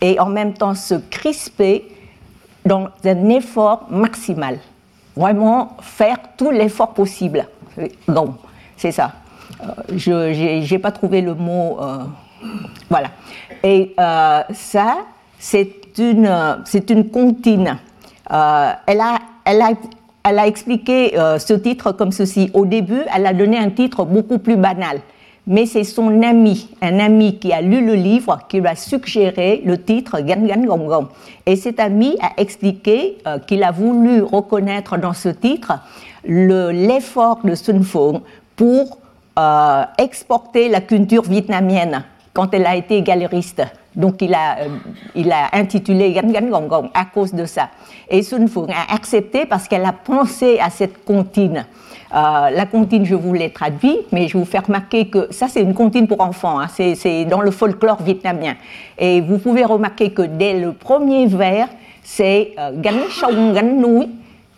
[0.00, 1.88] et en même temps se crisper
[2.64, 4.58] dans un effort maximal.
[5.16, 7.46] Vraiment faire tout l'effort possible.
[8.08, 8.34] Gong,
[8.76, 9.12] c'est ça.
[9.62, 11.78] Euh, je n'ai pas trouvé le mot.
[11.80, 11.98] Euh,
[12.88, 13.08] voilà.
[13.62, 14.98] Et euh, ça,
[15.38, 16.30] c'est une,
[16.64, 17.78] c'est une comptine.
[18.30, 19.70] elle, a, elle, a,
[20.24, 22.50] elle a expliqué ce titre comme ceci.
[22.54, 25.00] Au début, elle a donné un titre beaucoup plus banal
[25.46, 29.60] mais c'est son ami, un ami qui a lu le livre, qui lui a suggéré
[29.64, 31.06] le titre Gan Gan Gong Gong.
[31.46, 35.72] Et cet ami a expliqué euh, qu'il a voulu reconnaître dans ce titre
[36.24, 38.20] l'effort de Sun Phuong
[38.54, 38.98] pour
[39.38, 43.62] euh, exporter la culture vietnamienne quand elle a été galériste.
[43.96, 44.68] Donc il a, euh,
[45.16, 47.68] il a intitulé Gan Gan Gong Gong à cause de ça.
[48.08, 51.66] Et Sun Phuong a accepté parce qu'elle a pensé à cette comptine.
[52.14, 55.62] Euh, la comptine, je vous l'ai traduit, mais je vous fais remarquer que ça, c'est
[55.62, 56.66] une comptine pour enfants, hein.
[56.68, 58.54] c'est dans le folklore vietnamien.
[58.98, 61.68] Et vous pouvez remarquer que dès le premier vers,
[62.02, 64.10] c'est euh, Gan Song Gan Nui.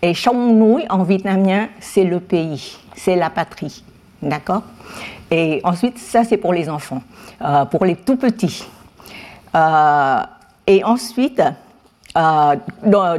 [0.02, 3.84] Et Song Nui, en vietnamien, c'est le pays, c'est la patrie.
[4.20, 4.62] D'accord?
[5.30, 7.02] Et ensuite, ça, c'est pour les enfants,
[7.40, 8.64] euh, pour les tout petits.
[10.66, 11.42] et ensuite,
[12.14, 13.18] dans,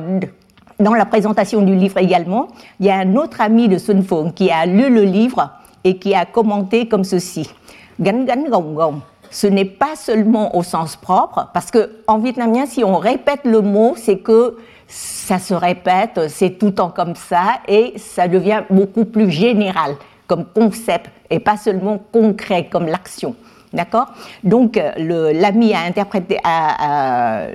[0.80, 2.48] dans la présentation du livre également,
[2.80, 5.52] il y a un autre ami de Sun Phuong qui a lu le livre
[5.84, 7.50] et qui a commenté comme ceci.
[8.00, 9.00] Gan gan gong gong.
[9.32, 13.62] Ce n'est pas seulement au sens propre, parce que en vietnamien, si on répète le
[13.62, 14.58] mot, c'est que
[14.88, 19.96] ça se répète, c'est tout le temps comme ça, et ça devient beaucoup plus général
[20.28, 23.36] comme concept, et pas seulement concret comme l'action.
[23.76, 24.08] D'accord?
[24.44, 26.40] Donc, l'ami a interprété,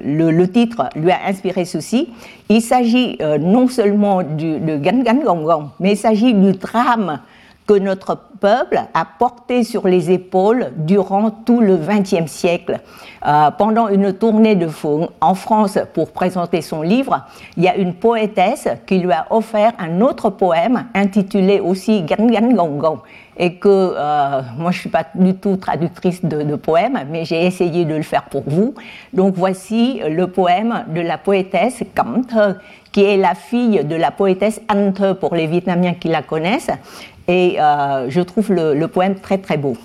[0.04, 2.11] le, titre lui a inspiré ceci.
[2.48, 6.52] Il s'agit euh, non seulement du, de Gan Gan Gong Gong, mais il s'agit du
[6.52, 7.20] drame
[7.66, 12.80] que notre peuple a porté sur les épaules durant tout le XXe siècle.
[13.24, 17.24] Euh, pendant une tournée de fond en France pour présenter son livre,
[17.56, 22.26] il y a une poétesse qui lui a offert un autre poème intitulé aussi Gan
[22.26, 22.98] Gan Gong Gong
[23.42, 27.87] et que euh, moi je suis pas du tout traductrice de, poèmes, mais j'ai essayé
[27.87, 28.74] de le faire pour vous.
[29.14, 32.59] Donc voici le poème de la poétesse Thơ
[32.92, 36.70] qui est la fille de la poétesse Ante pour les Vietnamiens qui la connaissent.
[37.29, 39.76] Et je trouve le poème très très beau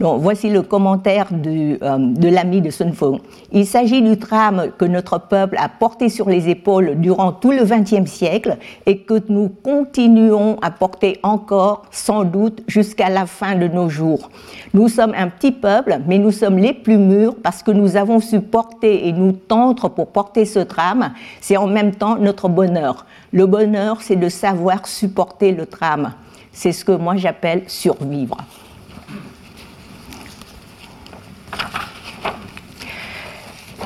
[0.00, 3.18] voici le commentaire euh, de l'ami de Sun Fung.
[3.52, 7.64] Il s'agit du drame que notre peuple a porté sur les épaules durant tout le
[7.64, 13.68] XXe siècle et que nous continuons à porter encore, sans doute, jusqu'à la fin de
[13.68, 14.30] nos jours.
[14.74, 18.20] Nous sommes un petit peuple, mais nous sommes les plus mûrs parce que nous avons
[18.20, 21.12] su porter et nous tendre pour porter ce drame.
[21.40, 23.06] C'est en même temps notre bonheur.
[23.32, 26.12] Le bonheur, c'est de savoir supporter le drame.
[26.52, 28.38] C'est ce que moi j'appelle survivre.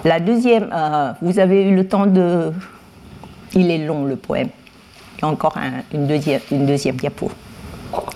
[0.04, 2.52] La deuxième, euh, vous avez eu le temps de...
[3.54, 4.48] Il est long le poème.
[5.18, 5.54] Il y a encore
[5.92, 7.30] une, deuxième, une deuxième diapo.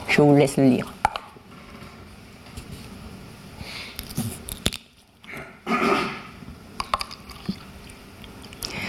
[0.09, 0.95] Je vous laisse le lire.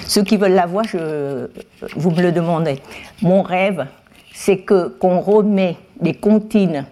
[0.05, 1.49] Ceux qui veulent la voir, je,
[1.97, 2.81] vous me le demandez.
[3.21, 3.85] Mon rêve,
[4.33, 6.85] c'est que qu'on remet des comptines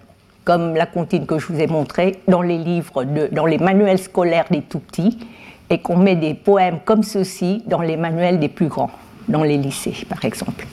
[0.43, 4.45] comme la comptine que je vous ai montrée dans les livres, dans les manuels scolaires
[4.51, 5.17] des tout petits,
[5.69, 8.91] et qu'on met des poèmes comme ceci dans les manuels des plus grands,
[9.27, 10.65] dans les lycées par exemple.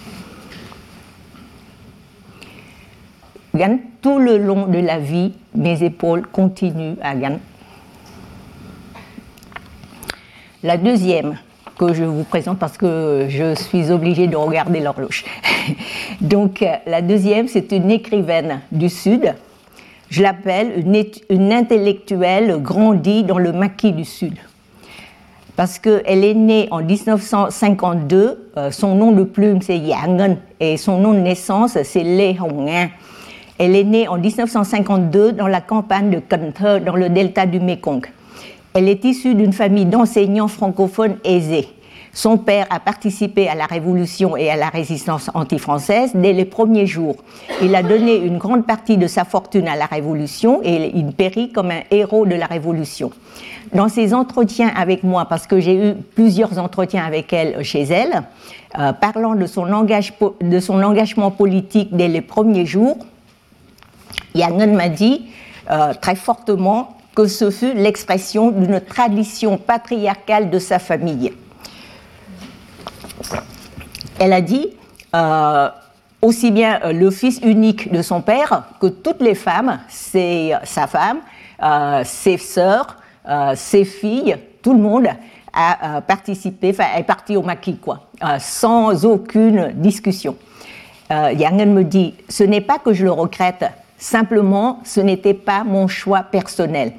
[3.54, 7.38] Gan, tout le long de la vie, mes épaules continuent à Gan.
[10.62, 11.36] La deuxième
[11.78, 15.24] que je vous présente parce que je suis obligée de regarder l'horloge.
[16.20, 19.34] Donc la deuxième, c'est une écrivaine du Sud.
[20.10, 20.84] Je l'appelle
[21.30, 24.34] une, intellectuelle grandie dans le maquis du Sud
[25.54, 30.98] parce qu'elle est née en 1952, euh, son nom de plume c'est Yang et son
[30.98, 32.66] nom de naissance c'est Lê Hồng
[33.58, 36.52] Elle est née en 1952 dans la campagne de Cần
[36.84, 38.06] dans le delta du Mekong.
[38.72, 41.68] Elle est issue d'une famille d'enseignants francophones aisés.
[42.12, 46.86] Son père a participé à la Révolution et à la résistance anti-française dès les premiers
[46.86, 47.16] jours.
[47.62, 51.52] Il a donné une grande partie de sa fortune à la Révolution et il périt
[51.52, 53.12] comme un héros de la Révolution.
[53.72, 58.22] Dans ses entretiens avec moi, parce que j'ai eu plusieurs entretiens avec elle chez elle,
[58.78, 62.98] euh, parlant de son, engagement politique dès les premiers jours,
[64.34, 65.26] Yangon m'a dit
[65.70, 71.32] euh, très fortement que ce fut l'expression d'une tradition patriarcale de sa famille.
[74.20, 74.68] Elle a dit
[75.16, 75.68] euh,
[76.22, 81.18] aussi bien le fils unique de son père que toutes les femmes, c'est sa femme,
[82.04, 82.96] ses sœurs,
[83.28, 85.08] euh, ses filles, tout le monde
[85.52, 90.36] a euh, participé, enfin est parti au maquis, quoi, euh, sans aucune discussion.
[91.10, 93.64] Yangen me dit, ce n'est pas que je le regrette,
[93.98, 96.92] simplement ce n'était pas mon choix personnel.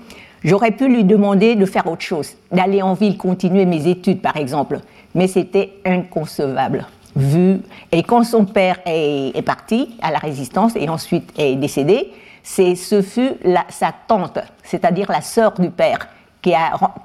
[0.44, 4.36] J'aurais pu lui demander de faire autre chose, d'aller en ville continuer mes études par
[4.36, 4.82] exemple,
[5.16, 6.86] mais c'était inconcevable.
[7.16, 7.60] Vu
[7.92, 12.12] et quand son père est, parti à la résistance et ensuite est décédé,
[12.44, 13.34] c'est ce fut
[13.70, 16.08] sa tante, c'est-à-dire la sœur du père,
[16.42, 16.52] qui,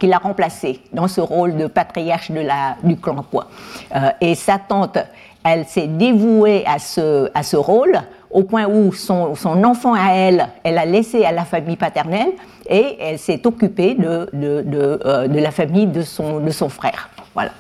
[0.06, 3.24] l'a remplacé dans ce rôle de patriarche la, du clan.
[3.30, 3.48] Quoi.
[3.94, 4.98] Euh, et sa tante,
[5.44, 10.12] elle s'est dévouée à ce, à ce rôle au point où son, son, enfant à
[10.12, 12.32] elle, elle a laissé à la famille paternelle
[12.68, 17.08] et elle s'est occupée de, de, de, euh, la famille de son, de son frère.
[17.34, 17.52] Voilà.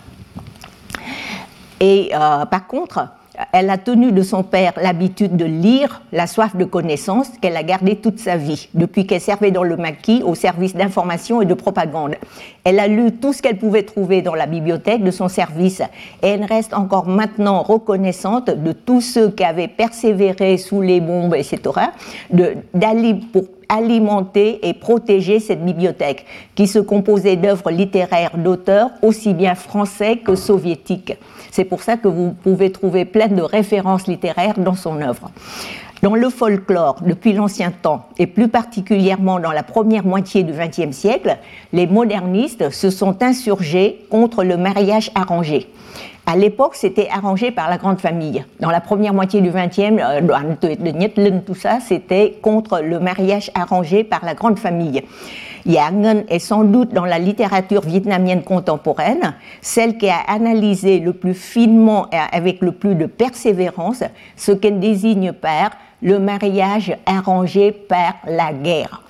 [1.80, 3.08] Et euh, par contre,
[3.52, 7.62] elle a tenu de son père l'habitude de lire la soif de connaissance qu'elle a
[7.62, 11.54] gardée toute sa vie, depuis qu'elle servait dans le maquis au service d'information et de
[11.54, 12.16] propagande.
[12.64, 15.82] Elle a lu tout ce qu'elle pouvait trouver dans la bibliothèque de son service
[16.22, 21.34] et elle reste encore maintenant reconnaissante de tous ceux qui avaient persévéré sous les bombes,
[21.34, 21.60] etc.,
[23.32, 30.18] pour alimenter et protéger cette bibliothèque, qui se composait d'œuvres littéraires d'auteurs aussi bien français
[30.18, 31.14] que soviétiques.
[31.56, 35.30] C'est pour ça que vous pouvez trouver plein de références littéraires dans son œuvre.
[36.02, 40.94] Dans le folklore, depuis l'ancien temps, et plus particulièrement dans la première moitié du XXe
[40.94, 41.38] siècle,
[41.72, 45.66] les modernistes se sont insurgés contre le mariage arrangé.
[46.28, 48.44] À l'époque, c'était arrangé par la grande famille.
[48.58, 54.24] Dans la première moitié du XXe, euh, tout ça, c'était contre le mariage arrangé par
[54.24, 55.04] la grande famille.
[55.66, 61.34] Yang est sans doute dans la littérature vietnamienne contemporaine celle qui a analysé le plus
[61.34, 64.02] finement et avec le plus de persévérance
[64.34, 65.70] ce qu'elle désigne par
[66.02, 69.05] le mariage arrangé par la guerre.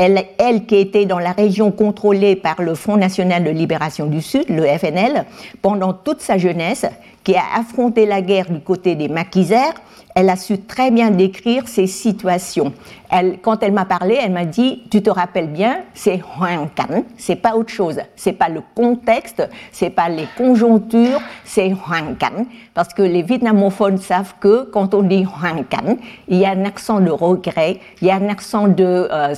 [0.00, 4.48] Elle, qui était dans la région contrôlée par le Front national de libération du Sud,
[4.48, 5.26] le FNL,
[5.60, 6.86] pendant toute sa jeunesse,
[7.22, 9.74] qui a affronté la guerre du côté des maquisards,
[10.14, 12.72] elle a su très bien décrire ces situations.
[13.10, 17.04] Elle, quand elle m'a parlé, elle m'a dit Tu te rappelles bien, c'est Huang Can,
[17.16, 18.00] c'est pas autre chose.
[18.16, 22.46] C'est pas le contexte, c'est pas les conjonctures, c'est Huang Can.
[22.74, 25.96] Parce que les vietnamophones savent que quand on dit Huang Can,
[26.28, 29.34] il y a un accent de regret, il y a un accent de euh,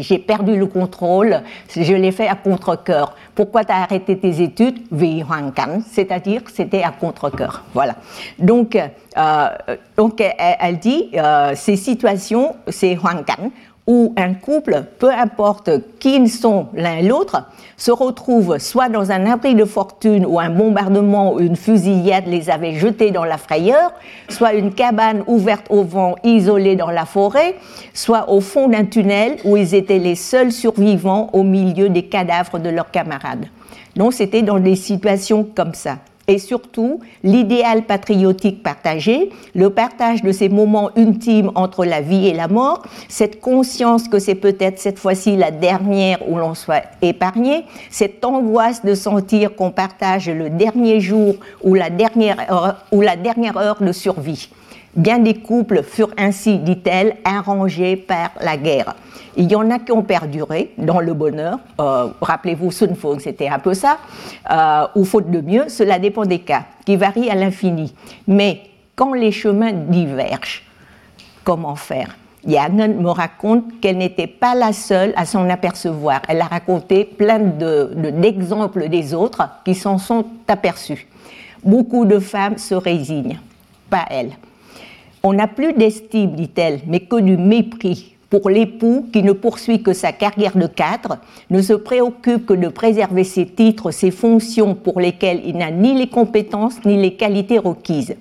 [0.00, 1.42] J'ai perdu le contrôle,
[1.74, 3.16] je l'ai fait à contre-coeur.
[3.40, 5.50] Pourquoi tu as arrêté tes études Vi Huang
[5.90, 7.64] c'est-à-dire c'était à contre-coeur.
[7.72, 7.96] Voilà.
[8.38, 9.48] Donc, euh,
[9.96, 13.24] donc elle, dit euh, ces situations, c'est Huang
[13.90, 15.68] où un couple, peu importe
[15.98, 17.42] qui ils sont l'un et l'autre,
[17.76, 22.50] se retrouve soit dans un abri de fortune où un bombardement ou une fusillade les
[22.50, 23.90] avait jetés dans la frayeur,
[24.28, 27.56] soit une cabane ouverte au vent isolée dans la forêt,
[27.92, 32.60] soit au fond d'un tunnel où ils étaient les seuls survivants au milieu des cadavres
[32.60, 33.46] de leurs camarades.
[33.96, 35.96] Donc c'était dans des situations comme ça
[36.30, 42.32] et surtout l'idéal patriotique partagé, le partage de ces moments intimes entre la vie et
[42.32, 47.64] la mort, cette conscience que c'est peut-être cette fois-ci la dernière où l'on soit épargné,
[47.90, 52.36] cette angoisse de sentir qu'on partage le dernier jour ou la dernière
[52.92, 54.50] ou la dernière heure de survie.
[54.96, 58.96] Bien des couples furent ainsi, dit-elle, arrangés par la guerre.
[59.36, 61.60] Il y en a qui ont perduré dans le bonheur.
[61.80, 63.98] Euh, rappelez-vous, Sun Fong, c'était un peu ça.
[64.50, 67.94] Euh, ou faute de mieux, cela dépend des cas, qui varient à l'infini.
[68.26, 68.62] Mais
[68.96, 70.62] quand les chemins divergent,
[71.44, 72.16] comment faire?
[72.44, 76.22] Yann me raconte qu'elle n'était pas la seule à s'en apercevoir.
[76.26, 81.06] Elle a raconté plein d'exemples de, des autres qui s'en sont aperçus.
[81.62, 83.38] Beaucoup de femmes se résignent,
[83.88, 84.32] pas elle.
[85.22, 89.92] On n'a plus d'estime, dit-elle, mais que du mépris pour l'époux qui ne poursuit que
[89.92, 91.18] sa carrière de cadre,
[91.50, 95.94] ne se préoccupe que de préserver ses titres, ses fonctions pour lesquelles il n'a ni
[95.94, 98.14] les compétences ni les qualités requises.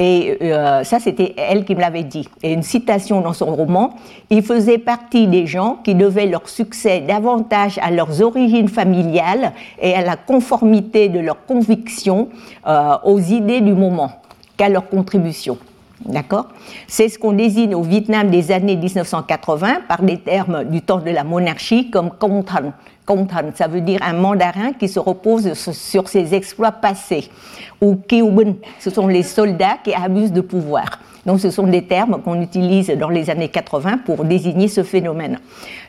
[0.00, 2.28] Et euh, ça, c'était elle qui me l'avait dit.
[2.42, 3.94] Et une citation dans son roman,
[4.28, 9.94] il faisait partie des gens qui devaient leur succès davantage à leurs origines familiales et
[9.94, 12.28] à la conformité de leurs convictions
[12.66, 14.10] euh, aux idées du moment
[14.56, 15.58] qu'à leur contribution.
[16.06, 16.48] D'accord?
[16.86, 21.10] C'est ce qu'on désigne au Vietnam des années 1980 par des termes du temps de
[21.10, 22.72] la monarchie comme Công Thanh.
[23.54, 27.30] ça veut dire un mandarin qui se repose sur ses exploits passés.
[27.80, 28.24] Ou Kieu
[28.78, 30.98] ce sont les soldats qui abusent de pouvoir.
[31.24, 35.38] Donc ce sont des termes qu'on utilise dans les années 80 pour désigner ce phénomène.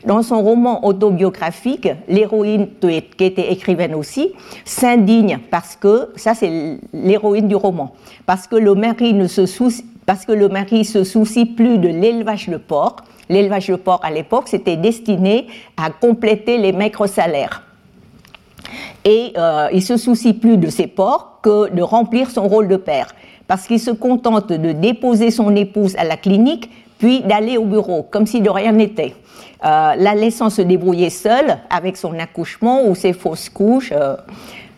[0.05, 4.31] Dans son roman autobiographique, l'héroïne qui était écrivaine aussi,
[4.63, 7.93] s'indigne parce que, ça c'est l'héroïne du roman,
[8.25, 11.87] parce que le mari ne se soucie parce que le mari se soucie plus de
[11.87, 12.97] l'élevage de porc.
[13.29, 15.47] L'élevage de porc à l'époque, c'était destiné
[15.77, 17.63] à compléter les maigres salaires.
[19.03, 22.77] Et euh, il se soucie plus de ses porcs que de remplir son rôle de
[22.77, 23.13] père,
[23.47, 28.03] parce qu'il se contente de déposer son épouse à la clinique, puis d'aller au bureau,
[28.03, 29.13] comme si de rien n'était.
[29.63, 33.91] Euh, la laissant se débrouiller seule avec son accouchement ou ses fausses couches.
[33.95, 34.15] Euh.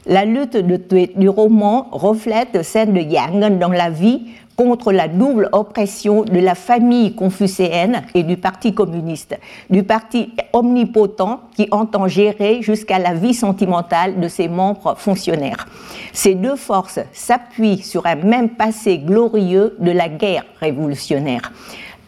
[0.05, 0.80] la lutte de,
[1.19, 4.21] du roman reflète celle de Yang dans la vie
[4.57, 9.37] contre la double oppression de la famille confucéenne et du Parti communiste,
[9.69, 15.67] du parti omnipotent qui entend gérer jusqu'à la vie sentimentale de ses membres fonctionnaires.
[16.11, 21.51] Ces deux forces s'appuient sur un même passé glorieux de la guerre révolutionnaire.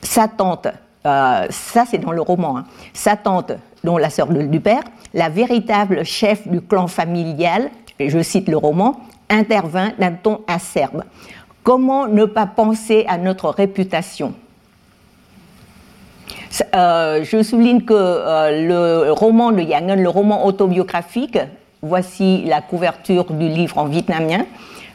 [0.02, 0.68] Sa tante,
[1.06, 3.52] euh, ça c'est dans le roman, hein, sa tante,
[3.84, 4.84] dont la sœur du père,
[5.14, 7.70] la véritable chef du clan familial,
[8.00, 11.04] je cite le roman, intervint d'un ton acerbe.
[11.64, 14.34] Comment ne pas penser à notre réputation?
[16.76, 21.38] Euh, je souligne que euh, le roman de Yangon, le roman autobiographique,
[21.82, 24.46] voici la couverture du livre en vietnamien,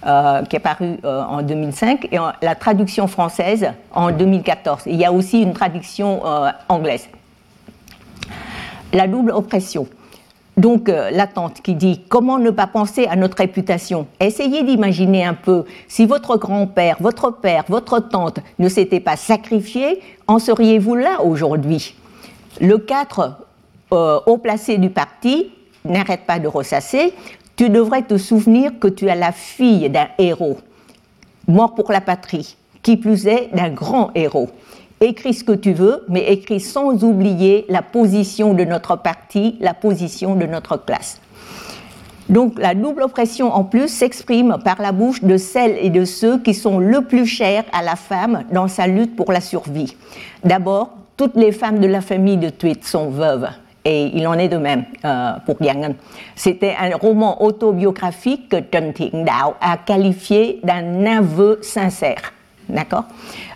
[0.06, 4.82] euh, qui est paru en 2005, et la traduction française en 2014.
[4.86, 6.22] Il y a aussi une traduction
[6.68, 7.08] anglaise.
[8.92, 9.86] La double oppression.
[10.56, 14.06] Donc euh, la tante qui dit comment ne pas penser à notre réputation?
[14.20, 20.00] Essayez d'imaginer un peu si votre grand-père, votre père, votre tante ne s'étaient pas sacrifiés,
[20.28, 21.96] en seriez-vous là aujourd'hui?
[22.60, 23.38] Le 4
[23.92, 25.50] euh, haut placé du parti
[25.84, 27.12] n'arrête pas de ressasser.
[27.56, 30.58] Tu devrais te souvenir que tu es la fille d'un héros,
[31.46, 34.50] mort pour la patrie, qui plus est d'un grand héros.
[35.04, 39.74] Écris ce que tu veux, mais écris sans oublier la position de notre parti, la
[39.74, 41.20] position de notre classe.
[42.30, 46.38] Donc la double oppression en plus s'exprime par la bouche de celles et de ceux
[46.38, 49.94] qui sont le plus chers à la femme dans sa lutte pour la survie.
[50.42, 53.48] D'abord, toutes les femmes de la famille de Tweet sont veuves
[53.84, 55.96] Et il en est de même euh, pour Yang
[56.34, 62.32] C'était un roman autobiographique que Trần Thiện Đạo a qualifié d'un aveu sincère.
[62.68, 63.04] D'accord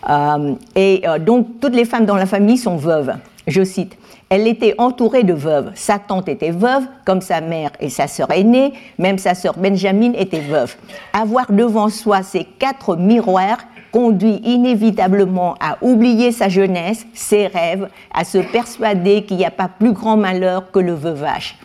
[0.09, 3.15] euh, Et euh, donc, toutes les femmes dans la famille sont veuves.
[3.47, 3.97] Je cite.
[4.31, 5.73] Elle était entourée de veuves.
[5.75, 8.75] Sa tante était veuve, comme sa mère et sa sœur aînée.
[8.99, 10.77] Même sa sœur Benjamin était veuve.
[11.15, 13.59] Avoir devant soi ces quatre miroirs
[13.91, 19.69] conduit inévitablement à oublier sa jeunesse, ses rêves, à se persuader qu'il n'y a pas
[19.69, 21.57] plus grand malheur que le veuvage.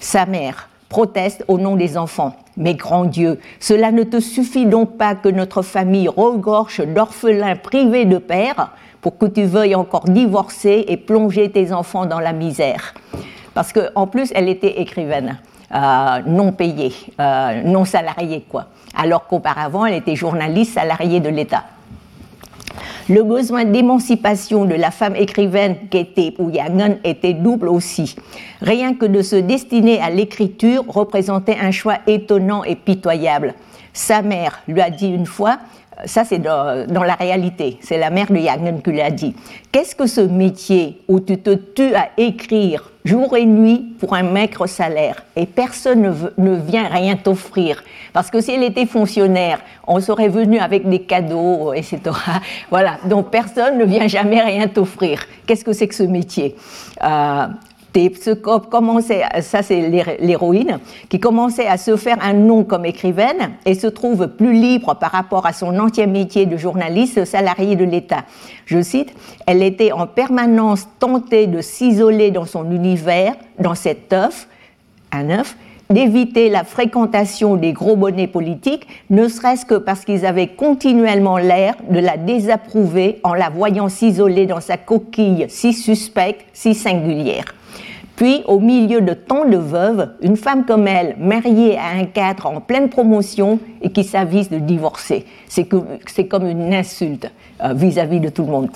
[0.00, 2.36] Sa mère proteste au nom des enfants.
[2.58, 8.04] Mais grand Dieu, cela ne te suffit donc pas que notre famille regorge d'orphelins privés
[8.04, 12.92] de père pour que tu veuilles encore divorcer et plonger tes enfants dans la misère.
[13.54, 15.38] Parce qu'en plus, elle était écrivaine,
[15.74, 21.64] euh, non payée, euh, non salariée, quoi alors qu'auparavant elle était journaliste salariée de l'État.
[23.08, 28.14] Le besoin d'émancipation de la femme écrivaine qu'était Yangon était double aussi.
[28.60, 33.54] Rien que de se destiner à l'écriture représentait un choix étonnant et pitoyable.
[33.92, 35.58] Sa mère lui a dit une fois
[36.04, 39.34] ça c'est dans, la réalité, c'est la mère de Yangen qui l'a dit.
[39.72, 44.22] Qu'est-ce que ce métier où tu te tues à écrire jour et nuit pour un
[44.22, 47.82] maigre salaire et personne ne, vient rien t'offrir?
[48.12, 51.98] Parce que si elle était fonctionnaire, on serait venu avec des cadeaux, etc.
[52.70, 55.26] Voilà, donc personne ne vient jamais rien t'offrir.
[55.46, 56.56] Qu'est-ce que c'est que ce métier?
[57.02, 57.46] Euh,
[58.70, 59.88] commençait, ça c'est
[60.20, 60.78] l'héroïne,
[61.08, 65.12] qui commençait à se faire un nom comme écrivaine et se trouve plus libre par
[65.12, 68.24] rapport à son ancien métier de journaliste salarié de l'État.
[68.66, 69.12] Je cite,
[69.46, 74.48] elle était en permanence tentée de s'isoler dans son univers, dans cet œuf,
[75.12, 75.56] un œuf,
[75.90, 81.74] d'éviter la fréquentation des gros bonnets politiques, ne serait-ce que parce qu'ils avaient continuellement l'air
[81.90, 87.44] de la désapprouver en la voyant s'isoler dans sa coquille si suspecte, si singulière.
[88.20, 92.48] Puis, au milieu de tant de veuves, une femme comme elle, mariée à un cadre
[92.48, 95.24] en pleine promotion et qui s'avise de divorcer.
[95.48, 97.30] C'est comme une insulte
[97.64, 98.68] euh, vis-à-vis de tout le monde.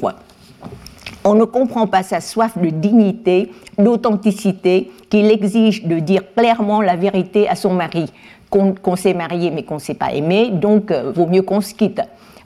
[1.24, 6.96] On ne comprend pas sa soif de dignité, d'authenticité, qu'il exige de dire clairement la
[6.96, 8.06] vérité à son mari,
[8.48, 11.74] qu'on s'est marié mais qu'on ne s'est pas aimé, donc euh, vaut mieux qu'on se
[11.74, 12.00] quitte.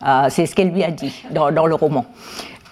[0.05, 2.07] Euh, c'est ce qu'elle lui a dit dans le roman.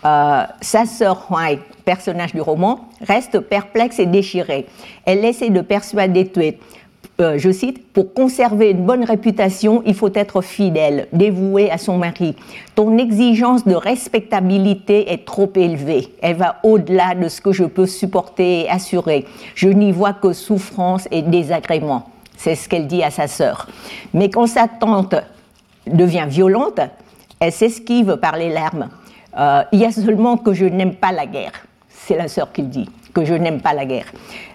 [0.06, 4.66] Euh, sa sœur Huai, personnage du roman, reste perplexe et déchirée.
[5.04, 6.60] Elle essaie de persuader Tué.
[7.20, 11.96] Euh, je cite, pour conserver une bonne réputation, il faut être fidèle, dévoué à son
[11.96, 12.36] mari.
[12.74, 16.08] Ton exigence de respectabilité est trop élevée.
[16.22, 19.24] Elle va au-delà de ce que je peux supporter et assurer.
[19.54, 22.10] Je n'y vois que souffrance et désagrément.
[22.36, 23.66] C'est ce qu'elle dit à sa sœur.
[24.12, 25.16] Mais quand sa tante
[25.86, 26.80] devient violente,
[27.40, 28.88] elle s'esquive par les larmes.
[29.38, 31.52] Euh, il y a seulement que je n'aime pas la guerre.
[31.88, 34.12] C'est la sœur qui le dit, que je n'aime pas la guerre.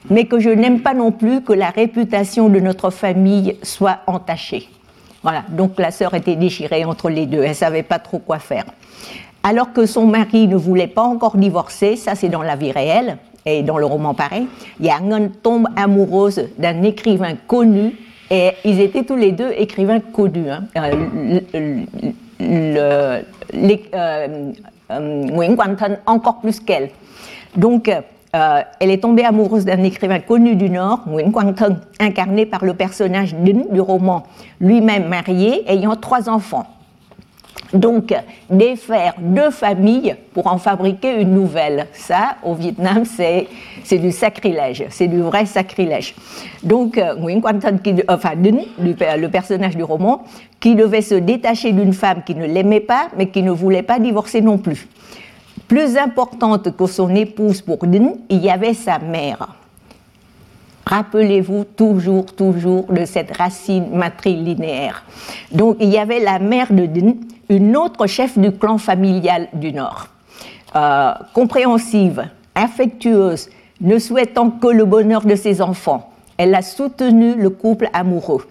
[0.10, 4.70] Mais que je n'aime pas non plus que la réputation de notre famille soit entachée.
[5.24, 8.66] Voilà, donc la sœur était déchirée entre les deux, elle savait pas trop quoi faire.
[9.44, 13.18] Alors que son mari ne voulait pas encore divorcer, ça c'est dans la vie réelle,
[13.46, 14.48] et dans le roman pareil,
[14.80, 17.94] Yang tombe amoureuse d'un écrivain connu,
[18.32, 20.50] et ils étaient tous les deux écrivains connus.
[20.50, 20.64] Hein.
[21.54, 21.82] Euh,
[22.42, 23.22] le,
[23.94, 24.52] euh,
[24.92, 26.90] euh, encore plus qu'elle.
[27.56, 32.46] Donc, euh, elle est tombée amoureuse d'un écrivain connu du Nord, Nguyen Quang Thân, incarné
[32.46, 34.24] par le personnage du roman,
[34.60, 36.66] lui-même marié, ayant trois enfants.
[37.74, 38.14] Donc,
[38.50, 43.48] défaire deux familles pour en fabriquer une nouvelle, ça, au Vietnam, c'est,
[43.98, 46.14] du sacrilège, c'est du vrai sacrilège.
[46.64, 47.80] Donc, euh, Nguyen Quan Thanh,
[48.10, 50.24] enfin, le personnage du roman,
[50.60, 54.00] qui devait se détacher d'une femme qui ne l'aimait pas, mais qui ne voulait pas
[54.00, 54.88] divorcer non plus.
[55.68, 59.61] Plus importante que son épouse pour Dinh, il y avait sa mère.
[60.92, 65.06] Rappelez-vous toujours, toujours de cette racine matrilinéaire.
[65.54, 67.16] Donc, il y avait la mère de Dinh,
[67.48, 70.08] une autre chef du clan familial du Nord.
[70.76, 76.12] Euh, compréhensive, affectueuse, ne souhaitant que le bonheur de ses enfants.
[76.36, 78.46] Elle a soutenu le couple amoureux,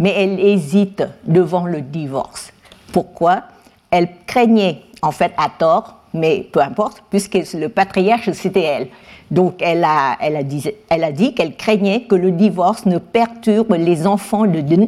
[0.00, 2.52] mais elle hésite devant le divorce.
[2.92, 3.44] Pourquoi?
[3.92, 8.88] Elle craignait, en fait à tort, mais peu importe, puisque le patriarche, c'était elle.
[9.30, 14.46] Donc elle a, elle a dit, qu'elle craignait que le divorce ne perturbe les enfants
[14.46, 14.86] de Dun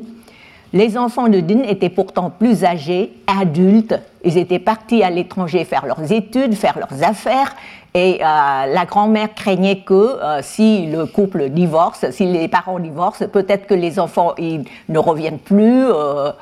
[0.73, 3.99] les enfants de Din étaient pourtant plus âgés, adultes.
[4.25, 7.55] Ils étaient partis à l'étranger faire leurs études, faire leurs affaires.
[7.95, 13.27] Et euh, la grand-mère craignait que euh, si le couple divorce, si les parents divorcent,
[13.27, 16.33] peut-être que les enfants ils ne reviennent plus, euh,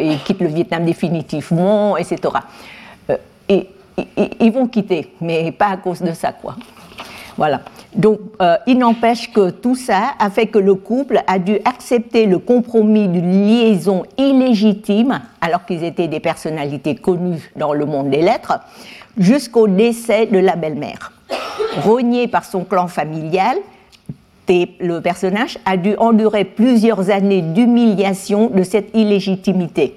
[0.00, 2.18] ils quittent le Vietnam définitivement, etc.
[3.48, 3.68] et,
[4.16, 6.56] ils vont quitter, mais pas à cause de ça, quoi.
[7.36, 7.62] Voilà.
[7.94, 12.26] Donc, euh, il n'empêche que tout ça a fait que le couple a dû accepter
[12.26, 18.22] le compromis d'une liaison illégitime, alors qu'ils étaient des personnalités connues dans le monde des
[18.22, 18.60] lettres,
[19.16, 21.12] jusqu'au décès de la belle-mère.
[21.82, 23.56] Rogné par son clan familial,
[24.80, 29.96] le personnage a dû endurer plusieurs années d'humiliation de cette illégitimité.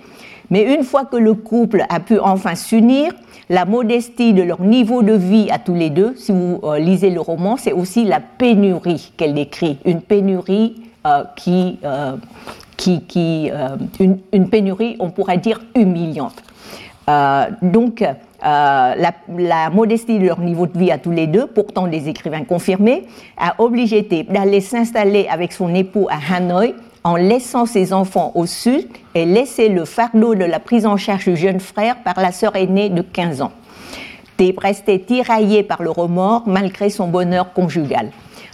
[0.50, 3.12] Mais une fois que le couple a pu enfin s'unir,
[3.50, 7.10] la modestie de leur niveau de vie à tous les deux, si vous euh, lisez
[7.10, 10.76] le roman, c'est aussi la pénurie qu'elle décrit, une pénurie
[11.06, 12.16] euh, qui, euh,
[12.78, 13.52] qui, qui
[14.00, 16.44] une, pénurie, on pourrait dire humiliante.
[17.62, 18.04] donc,
[18.42, 22.44] la, la, modestie de leur niveau de vie à tous les deux, pourtant des écrivains
[22.44, 23.06] confirmés,
[23.38, 26.76] a obligé d'aller s'installer avec son époux à Hanoï
[27.06, 31.26] en laissant ses enfants au sud et laisser le fardeau de la prise en charge
[31.26, 33.52] du jeune frère par la sœur aînée de 15 ans.
[34.38, 38.10] Thébes restait tiraillé par le remords malgré son bonheur conjugal.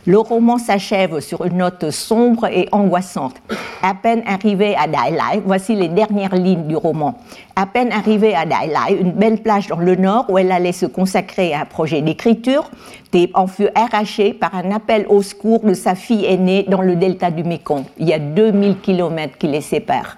[0.08, 3.36] Le roman s'achève sur une note sombre et angoissante.
[3.84, 7.20] À peine arrivé à Dailai, voici les dernières lignes du roman.
[7.56, 10.88] À peine arrivé à Dailai, une belle plage dans le nord où elle allait se
[10.88, 12.72] consacrer à un projet d'écriture,
[13.12, 16.96] Thébes en fut arraché par un appel au secours de sa fille aînée dans le
[16.96, 17.84] delta du Mékong.
[17.98, 20.18] Il y a 2000 kilomètres qui les séparent.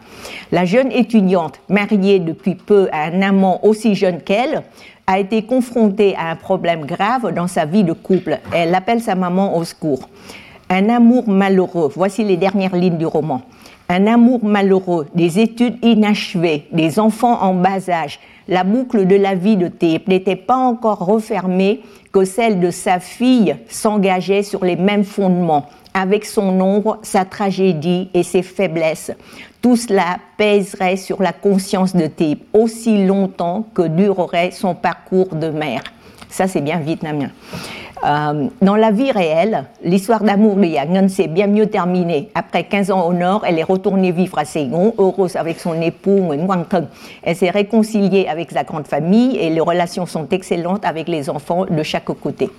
[0.51, 4.63] La jeune étudiante, mariée depuis peu à un amant aussi jeune qu'elle,
[5.07, 8.39] a été confrontée à un problème grave dans sa vie de couple.
[8.53, 10.09] Elle appelle sa maman au secours.
[10.69, 13.41] Un amour malheureux, voici les dernières lignes du roman.
[13.89, 19.35] Un amour malheureux, des études inachevées, des enfants en bas âge, la boucle de la
[19.35, 21.81] vie de Thébes n'était pas encore refermée
[22.11, 28.09] que celle de sa fille s'engageait sur les mêmes fondements, avec son ombre, sa tragédie
[28.13, 29.11] et ses faiblesses.
[29.61, 35.49] Tout cela pèserait sur la conscience de Thébes aussi longtemps que durerait son parcours de
[35.49, 35.83] mère.
[36.29, 37.29] Ça, c'est bien vietnamien.
[38.05, 42.29] Euh, dans la vie réelle, l'histoire d'amour de Yang s'est bien mieux terminée.
[42.35, 46.19] Après 15 ans au nord, elle est retournée vivre à Saigon, heureuse avec son époux
[46.19, 46.85] Nguyen Thung.
[47.21, 51.65] Elle s'est réconciliée avec sa grande famille et les relations sont excellentes avec les enfants
[51.65, 52.49] de chaque côté.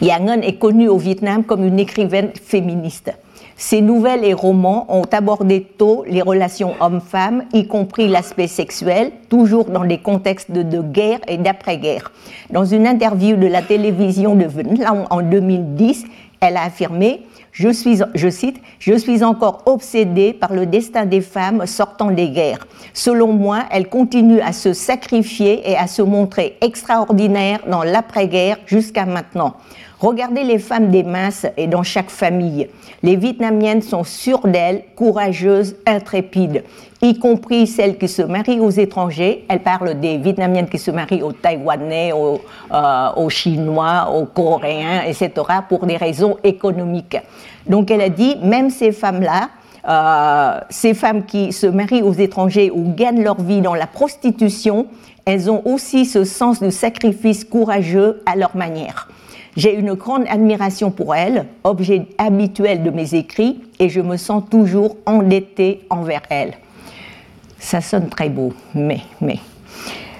[0.00, 3.12] Yang est connue au Vietnam comme une écrivaine féministe.
[3.56, 9.66] Ses nouvelles et romans ont abordé tôt les relations hommes-femmes, y compris l'aspect sexuel, toujours
[9.66, 12.10] dans des contextes de, guerre et d'après-guerre.
[12.50, 16.04] Dans une interview de la télévision de Vân en 2010,
[16.40, 17.22] elle a affirmé
[17.54, 22.28] je, suis, je cite, Je suis encore obsédée par le destin des femmes sortant des
[22.30, 22.66] guerres.
[22.92, 29.06] Selon moi, elles continuent à se sacrifier et à se montrer extraordinaires dans l'après-guerre jusqu'à
[29.06, 29.54] maintenant.
[30.00, 32.68] Regardez les femmes des masses et dans chaque famille.
[33.02, 36.64] Les Vietnamiennes sont sûres d'elles, courageuses, intrépides,
[37.00, 39.46] y compris celles qui se marient aux étrangers.
[39.48, 42.40] Elle parle des Vietnamiennes qui se marient aux Taïwanais, aux,
[42.72, 45.30] euh, Chinois, aux Coréens, etc.,
[45.68, 47.16] pour des raisons économiques.
[47.66, 49.48] Donc elle a dit, même ces femmes-là,
[49.86, 54.86] euh, ces femmes qui se marient aux étrangers ou gagnent leur vie dans la prostitution,
[55.26, 59.08] elles ont aussi ce sens de sacrifice courageux à leur manière.
[59.56, 64.42] J'ai une grande admiration pour elle, objet habituel de mes écrits, et je me sens
[64.50, 66.54] toujours endettée envers elle.
[67.58, 69.38] Ça sonne très beau, mais, mais.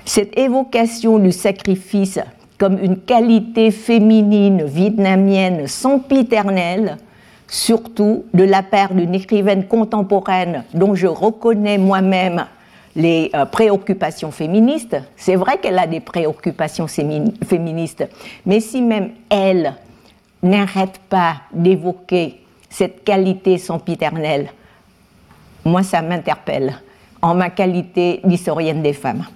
[0.04, 2.20] Cette évocation du sacrifice
[2.58, 6.98] comme une qualité féminine vietnamienne sempiternelle,
[7.54, 12.46] surtout de la part d'une écrivaine contemporaine dont je reconnais moi-même
[12.96, 14.96] les euh, préoccupations féministes.
[15.16, 18.08] C'est vrai qu'elle a des préoccupations féministes,
[18.44, 19.74] mais si même elle
[20.42, 24.48] n'arrête pas d'évoquer cette qualité sempiternelle,
[25.64, 26.74] moi ça m'interpelle
[27.22, 29.26] en ma qualité d'historienne des femmes.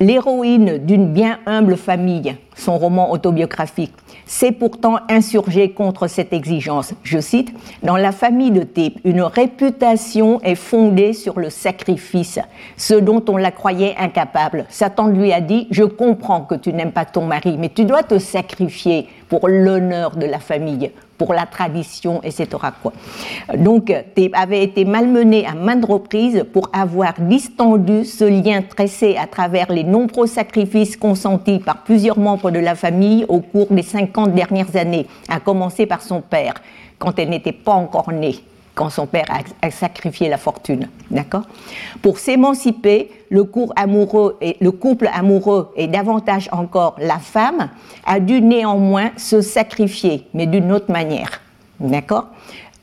[0.00, 3.92] L'héroïne d'une bien humble famille, son roman autobiographique,
[4.26, 6.92] s'est pourtant insurgée contre cette exigence.
[7.02, 12.40] Je cite, Dans la famille de Thébes, une réputation est fondée sur le sacrifice,
[12.76, 14.66] ce dont on la croyait incapable.
[14.68, 18.02] Satan lui a dit, je comprends que tu n'aimes pas ton mari, mais tu dois
[18.02, 22.48] te sacrifier pour l'honneur de la famille, pour la tradition, etc.
[23.56, 29.26] Donc, tu avait été malmené à maintes reprises pour avoir distendu ce lien tressé à
[29.26, 34.34] travers les nombreux sacrifices consentis par plusieurs membres de la famille au cours des 50
[34.34, 36.54] dernières années, à commencer par son père,
[36.98, 38.36] quand elle n'était pas encore née
[38.76, 39.24] quand son père
[39.62, 40.88] a, sacrifié la fortune.
[41.10, 41.44] D'accord?
[42.02, 47.70] Pour s'émanciper, le, couple amoureux et davantage encore la femme
[48.04, 51.40] a dû néanmoins se sacrifier, mais d'une autre manière.
[51.80, 52.26] D'accord?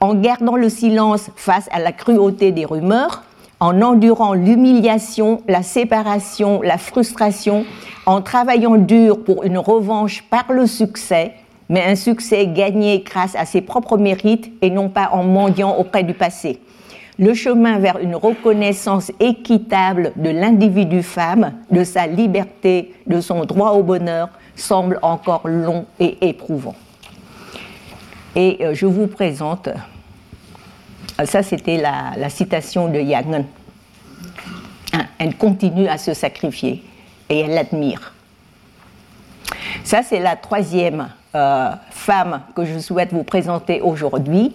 [0.02, 3.24] En gardant le silence face à la cruauté des rumeurs,
[3.60, 7.66] en endurant l'humiliation, la séparation, la frustration,
[8.08, 11.34] en travaillant dur pour une revanche par le succès,
[11.74, 16.04] mais un succès gagné grâce à ses propres mérites et non pas en mendiant auprès
[16.04, 16.60] du passé.
[17.18, 23.72] Le chemin vers une reconnaissance équitable de l'individu femme, de sa liberté, de son droit
[23.72, 26.76] au bonheur, semble encore long et éprouvant.
[28.36, 29.68] Et euh, je vous présente,
[31.20, 33.46] euh, ça c'était la, citation de Yang.
[34.94, 36.84] Hein, elle continue à se sacrifier
[37.30, 38.14] et elle l'admire.
[39.84, 44.54] Ça c'est la troisième euh, femme que je souhaite vous présenter aujourd'hui.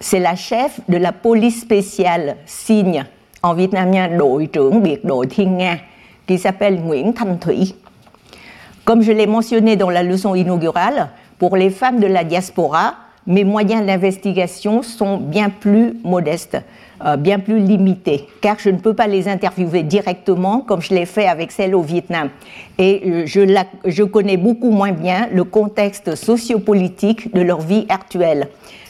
[0.00, 3.04] C'est la chef de la police spéciale signe
[3.42, 5.78] en vietnamien đội trưởng biệt đội Thiên Nga
[6.26, 7.74] qui s'appelle Nguyễn Thanh Thủy.
[8.84, 11.08] Comme je l'ai mentionné dans la leçon inaugurale,
[11.38, 12.94] pour les femmes de la diaspora,
[13.28, 16.56] mes moyens d'investigation sont bien plus modestes,
[17.04, 21.04] euh, bien plus limités, car je ne peux pas les interviewer directement comme je l'ai
[21.04, 22.30] fait avec celle au Vietnam.
[22.78, 28.48] Et euh, je, connais beaucoup moins bien le contexte sociopolitique de leur vie actuelle.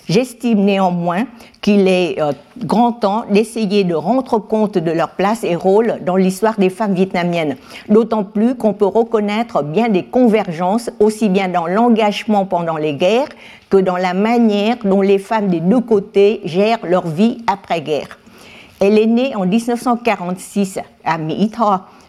[0.09, 1.24] J'estime néanmoins
[1.61, 2.32] qu'il est euh,
[2.64, 6.95] grand temps d'essayer de rendre compte de leur place et rôle dans l'histoire des femmes
[6.95, 7.57] vietnamiennes,
[7.91, 13.28] d'autant plus qu'on peut reconnaître bien des convergences aussi bien dans l'engagement pendant les guerres
[13.71, 18.19] que dans la manière dont les femmes des deux côtés gèrent leur vie après-guerre.
[18.81, 21.51] Elle est née en 1946 à Mỹ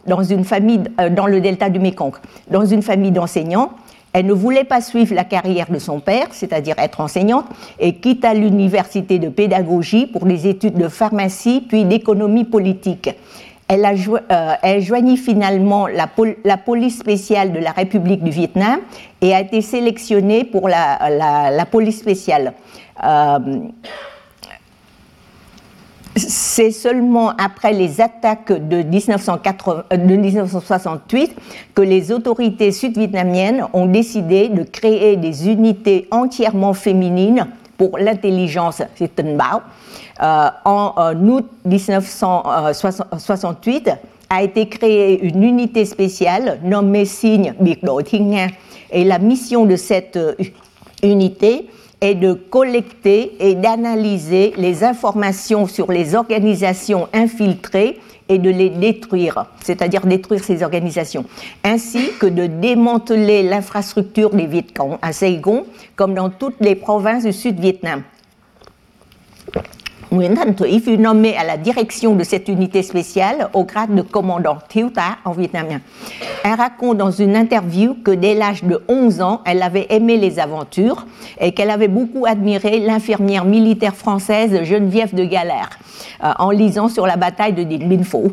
[0.05, 2.13] dans une famille euh, dans le delta du Mekong,
[2.49, 3.71] dans une famille d'enseignants
[4.13, 7.45] elle ne voulait pas suivre la carrière de son père, c'est-à-dire être enseignante,
[7.79, 13.11] et quitta l'université de pédagogie pour des études de pharmacie puis d'économie politique.
[13.71, 16.07] Elle, a euh, joignit finalement la,
[16.57, 18.79] police spéciale de la République du Vietnam
[19.21, 22.53] et a été sélectionnée pour la, police spéciale.
[23.03, 23.37] Euh,
[26.15, 31.35] c'est seulement après les attaques de, 1968
[31.75, 37.45] que les autorités sud-vietnamiennes ont décidé de créer des unités entièrement féminines
[37.79, 39.61] pour l'intelligence, c'est Bao.
[40.21, 43.89] Euh, en août 1968
[44.29, 47.79] a été créée une unité spéciale nommée Signe Biệt
[48.91, 50.35] Et la mission de cette euh,
[51.01, 51.69] unité
[52.01, 57.97] est de collecter et d'analyser les informations sur les organisations infiltrées
[58.29, 61.25] et de les détruire, c'est-à-dire détruire ces organisations,
[61.63, 65.65] ainsi que de démanteler l'infrastructure des Vietcong à Saigon,
[65.95, 68.03] comme dans toutes les provinces du Sud-Vietnam.
[70.11, 74.57] Nguyễn Thủy fut nommé à la direction de cette unité spéciale au grade de commandant
[74.67, 74.91] Thiếu
[75.23, 75.81] en vietnamien.
[76.43, 80.39] Elle raconte dans une interview que dès l'âge de 11 ans, elle avait aimé les
[80.39, 81.05] aventures
[81.39, 85.69] et qu'elle avait beaucoup admiré l'infirmière militaire française Geneviève de Galère
[86.23, 88.31] euh, en lisant sur la bataille de Dien Phu.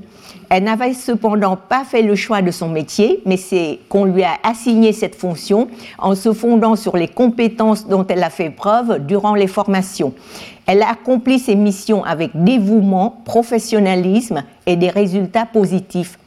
[0.48, 4.38] Elle n'avait cependant pas fait le choix de son métier, mais c'est qu'on lui a
[4.44, 5.68] assigné cette fonction
[5.98, 10.14] en se fondant sur les compétences dont elle a fait preuve durant les formations.
[10.66, 16.18] Elle a accompli ses missions avec dévouement, professionnalisme et des résultats positifs.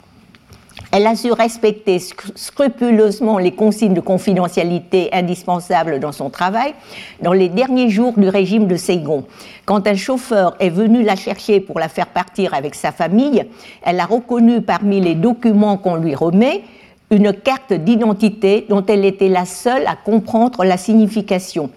[0.92, 6.74] Elle a su respecter scrupuleusement les consignes de confidentialité indispensables dans son travail
[7.22, 9.26] dans les derniers jours du régime de Saigon.
[9.66, 13.44] Quand un chauffeur est venu la chercher pour la faire partir avec sa famille,
[13.84, 16.64] elle a reconnu parmi les documents qu'on lui remet
[17.12, 21.70] une carte d'identité dont elle était la seule à comprendre la signification.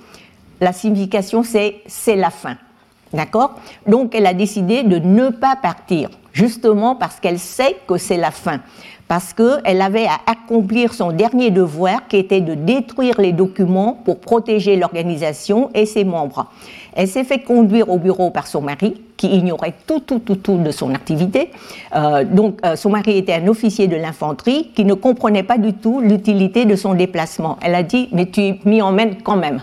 [0.62, 2.56] La signification, c'est c'est la fin.
[3.12, 3.56] D'accord?
[3.86, 8.30] Donc elle a décidé de ne pas partir, justement parce qu'elle sait que c'est la
[8.30, 8.60] fin
[9.12, 14.20] parce qu'elle avait à accomplir son dernier devoir qui était de détruire les documents pour
[14.20, 16.46] protéger l'organisation et ses membres.
[16.94, 20.56] Elle s'est fait conduire au bureau par son mari, qui ignorait tout, tout, tout, tout
[20.56, 21.50] de son activité.
[21.94, 25.74] Euh, donc, euh, son mari était un officier de l'infanterie qui ne comprenait pas du
[25.74, 27.58] tout l'utilité de son déplacement.
[27.60, 29.60] Elle a dit, mais tu m'y emmènes quand même.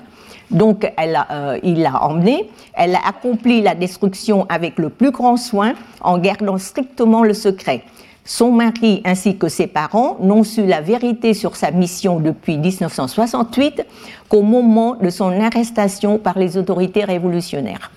[0.51, 2.49] Donc, elle euh, il l'a emmené.
[2.73, 7.83] Elle a accompli la destruction avec le plus grand soin en gardant strictement le secret.
[8.25, 13.85] Son mari ainsi que ses parents n'ont su la vérité sur sa mission depuis 1968
[14.27, 17.91] qu'au moment de son arrestation par les autorités révolutionnaires.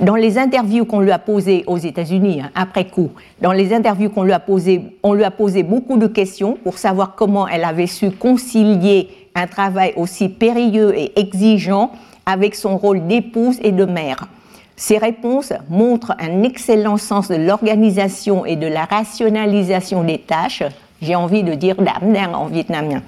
[0.00, 3.10] Dans les interviews qu'on lui a posées aux États-Unis, hein, après coup,
[3.42, 6.78] dans les interviews qu'on lui a posées, on lui a posé beaucoup de questions pour
[6.78, 11.92] savoir comment elle avait su concilier un travail aussi périlleux et exigeant
[12.26, 14.28] avec son rôle d'épouse et de mère.
[14.76, 20.62] Ces réponses montrent un excellent sens de l'organisation et de la rationalisation des tâches,
[21.02, 23.02] j'ai envie de dire d'amner en vietnamien,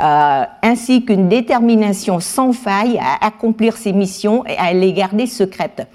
[0.00, 5.86] euh, ainsi qu'une détermination sans faille à accomplir ses missions et à les garder secrètes.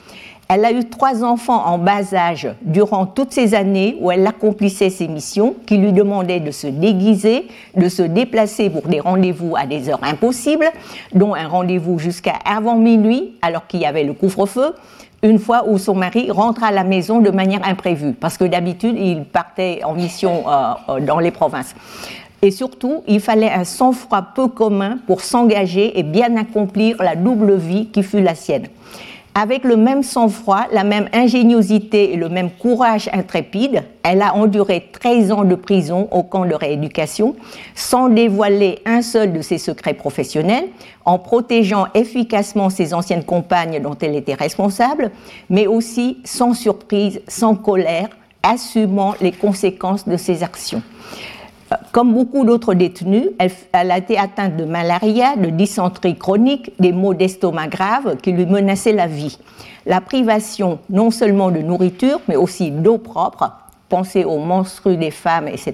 [0.48, 4.91] Elle a eu trois enfants en bas âge durant toutes ces années où elle accomplissait
[4.91, 9.66] ses missions, qui lui demandaient de se déguiser, de se déplacer pour des rendez-vous à
[9.66, 10.70] des heures impossibles,
[11.16, 14.76] dont un rendez-vous jusqu'à avant minuit, alors qu'il y avait le couvre-feu,
[15.24, 18.98] une fois où son mari rentre à la maison de manière imprévue, parce que d'habitude,
[19.00, 21.74] il partait en mission euh, euh, dans les provinces.
[22.43, 27.56] Et surtout, il fallait un sang-froid peu commun pour s'engager et bien accomplir la double
[27.56, 28.68] vie qui fut la sienne
[29.38, 34.90] avec le même sang-froid, la même ingéniosité et le même courage intrépide, elle a enduré
[34.94, 37.36] 13 ans de prison au camp de rééducation
[37.76, 40.70] sans dévoiler un seul de ses secrets professionnels,
[41.04, 45.12] en protégeant efficacement ses anciennes compagnes dont elle était responsable,
[45.50, 48.08] mais aussi sans surprise, sans colère,
[48.42, 50.82] assumant les conséquences de ses actions.
[51.91, 57.13] Comme beaucoup d'autres détenus, elle, a été atteinte de malaria, de dysenterie chronique, des maux
[57.13, 59.39] d'estomac graves qui lui menaçaient la vie.
[59.86, 63.51] La privation non seulement de nourriture, mais aussi d'eau propre,
[63.89, 65.74] pensez aux menstrues des femmes, etc.,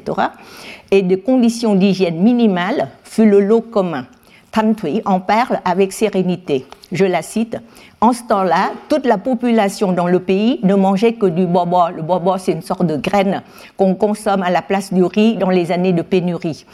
[0.92, 4.06] et de conditions d'hygiène minimales fut le lot commun.
[4.52, 4.74] Tan
[5.06, 6.66] en parle avec sérénité.
[6.92, 7.58] Je la cite.
[8.02, 11.88] En ce temps-là, toute la population dans le pays ne mangeait que du bobo.
[11.96, 13.44] Le bobo, c'est une sorte de graine
[13.78, 16.66] qu'on consomme à la place du riz dans les années de pénurie.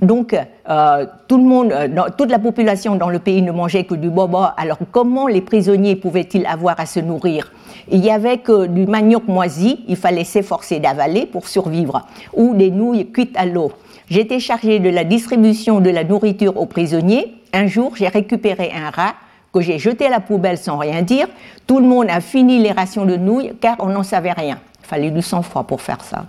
[0.00, 0.34] Donc,
[0.70, 4.08] euh, tout le monde, euh, toute la population dans le pays ne mangeait que du
[4.08, 4.44] bobo.
[4.56, 7.52] Alors, comment les prisonniers pouvaient-ils avoir à se nourrir?
[7.90, 12.70] Il y avait que du manioc moisi, il fallait s'efforcer d'avaler pour survivre, ou des
[12.70, 13.72] nouilles cuites à l'eau.
[14.08, 17.34] J'étais chargée de la distribution de la nourriture aux prisonniers.
[17.52, 19.14] Un jour, j'ai récupéré un rat
[19.52, 21.26] que j'ai jeté à la poubelle sans rien dire.
[21.66, 24.60] Tout le monde a fini les rations de nouilles car on n'en savait rien.
[24.82, 26.26] Il fallait du sang-froid pour faire ça.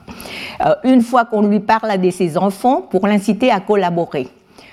[0.65, 4.27] Euh, une fois qu'on lui parla de ses enfants pour l'inciter à collaborer.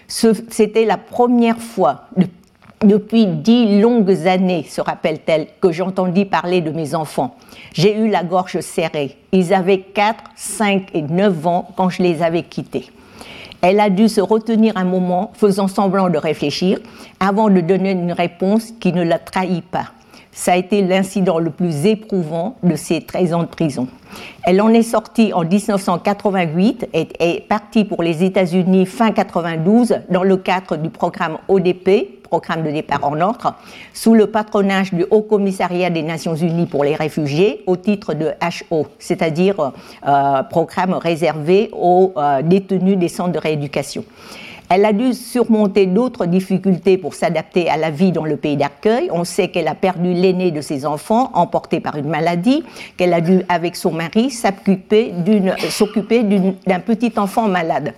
[0.09, 2.44] C'était la première fois depuis
[2.85, 7.37] dix longues années, se rappelle-t-elle, que j'entendis parler de mes enfants.
[7.73, 9.17] J'ai eu la gorge serrée.
[9.33, 12.91] Ils avaient 4, 5 et 9 ans quand je les avais quittés.
[13.63, 16.79] Elle a dû se retenir un moment, faisant semblant de réfléchir,
[17.19, 19.87] avant de donner une réponse qui ne la trahit pas.
[20.33, 23.87] Ça a été l'incident le plus éprouvant de ses 13 ans de prison.
[24.43, 30.25] Elle en est sortie en 1988 et est partie pour les États-Unis fin 92 dans
[30.25, 33.55] le cadre du programme ODP, programme de départ en ordre,
[33.93, 38.33] sous le patronage du Haut Commissariat des Nations Unies pour les réfugiés au titre de
[38.71, 39.71] HO, c'est-à-dire
[40.05, 44.05] euh, programme réservé aux euh, détenus des centres de rééducation.
[44.69, 49.11] Elle a dû surmonter d'autres difficultés pour s'adapter à la vie dans le pays d'accueil.
[49.13, 52.65] On sait qu'elle a perdu l'aîné de ses enfants, emporté par une maladie,
[52.97, 55.13] qu'elle a dû, avec son mari, s'occuper
[56.67, 57.95] d'un petit enfant malade.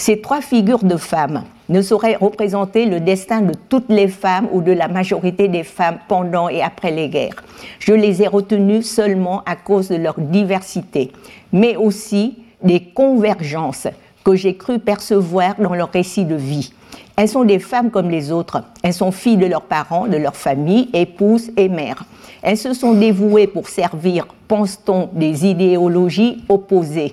[0.00, 4.62] Ces trois figures de femmes ne sauraient représenter le destin de toutes les femmes ou
[4.62, 7.44] de la majorité des femmes pendant et après les guerres.
[7.78, 11.12] Je les ai retenues seulement à cause de leur diversité,
[11.52, 13.88] mais aussi des convergences
[14.24, 16.72] que j'ai cru percevoir dans leur récit de vie.
[17.14, 18.62] Elles sont des femmes comme les autres.
[18.82, 22.04] Elles sont filles de leurs parents, de leur famille, épouses et mères.
[22.40, 27.12] Elles se sont dévouées pour servir, pense-t-on, des idéologies opposées.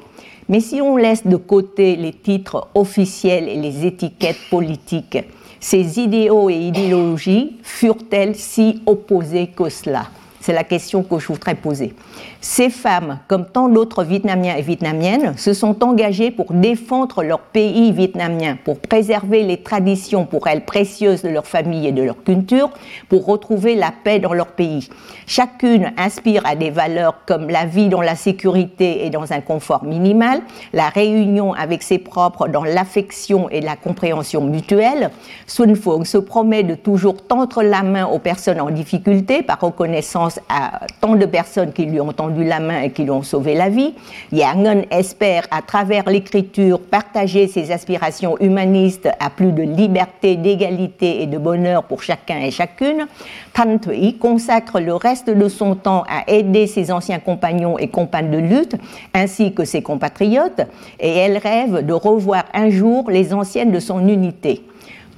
[0.50, 5.18] Mais si on laisse de côté les titres officiels et les étiquettes politiques,
[5.60, 10.08] ces idéaux et idéologies furent-elles si opposées que cela?
[10.40, 11.94] C'est la question que je voudrais poser.
[12.50, 17.92] Ces femmes, comme tant d'autres Vietnamiens et Vietnamiennes, se sont engagées pour défendre leur pays
[17.92, 22.70] vietnamien, pour préserver les traditions pour elles précieuses de leur famille et de leur culture,
[23.10, 24.90] pour retrouver la paix dans leur pays.
[25.28, 29.84] Chacune inspire à des valeurs comme la vie dans la sécurité et dans un confort
[29.84, 30.40] minimal,
[30.72, 35.12] la réunion avec ses propres dans l'affection et la compréhension mutuelle.
[35.48, 40.40] Sun Fung se promet de toujours tendre la main aux personnes en difficulté par reconnaissance
[40.48, 43.56] à tant de personnes qui lui ont tendu la main et qui lui ont sauvé
[43.56, 43.94] la vie.
[44.32, 51.28] Yang espère à travers l'écriture partager ses aspirations humanistes à plus de liberté, d'égalité et
[51.28, 53.08] de bonheur pour chacun et chacune.
[53.54, 58.32] Tan Thuy consacre le reste de son temps à aider ses anciens compagnons et compagnes
[58.32, 58.76] de lutte,
[59.14, 60.62] ainsi que ses compatriotes,
[61.00, 64.64] et elle rêve de revoir un jour les anciennes de son unité.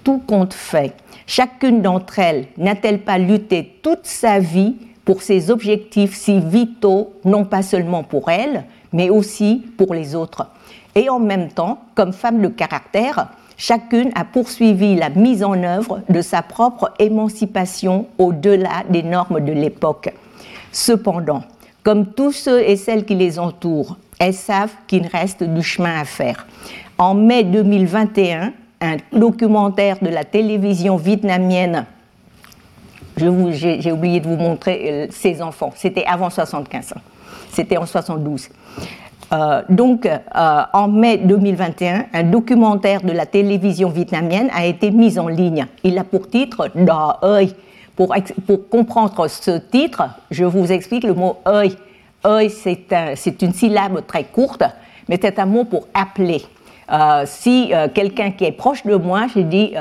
[0.03, 0.93] Tout compte fait,
[1.27, 4.75] chacune d'entre elles n'a-t-elle pas lutté toute sa vie
[5.05, 10.47] pour ses objectifs si vitaux, non pas seulement pour elle, mais aussi pour les autres
[10.95, 16.01] Et en même temps, comme femme de caractère, chacune a poursuivi la mise en œuvre
[16.09, 20.13] de sa propre émancipation au-delà des normes de l'époque.
[20.71, 21.43] Cependant,
[21.83, 26.05] comme tous ceux et celles qui les entourent, elles savent qu'il reste du chemin à
[26.05, 26.45] faire.
[26.97, 31.85] En mai 2021, un documentaire de la télévision vietnamienne
[33.17, 35.71] j'ai oublié de vous montrer ses enfants.
[35.75, 37.01] C'était avant 75 ans.
[37.51, 38.49] C'était en 72.
[39.31, 45.19] Euh, donc, euh, en mai 2021, un documentaire de la télévision vietnamienne a été mis
[45.19, 45.67] en ligne.
[45.83, 47.53] Il a pour titre Da ơi.
[47.95, 48.15] Pour,
[48.47, 51.75] pour, comprendre ce titre, je vous explique le mot ơi.
[52.23, 54.63] Ơi, c'est une syllabe très courte,
[55.07, 56.41] mais c'est un mot pour appeler.
[56.91, 59.73] Euh, si quelqu'un qui est proche de moi, je dis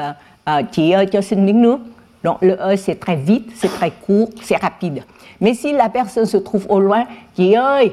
[0.73, 1.79] Chị ơi, cho xin miếng.
[2.25, 5.05] Donc, le ơi, c'est très vite, c'est très court, c'est rapide.
[5.41, 7.05] Mais si la personne se trouve au loin,
[7.39, 7.93] Chị ơi,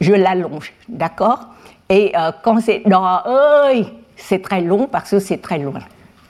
[0.00, 1.48] je l'allonge, d'accord?
[1.88, 3.84] Et euh, quand c'est dans ơi,
[4.16, 5.80] c'est très long parce que c'est très loin.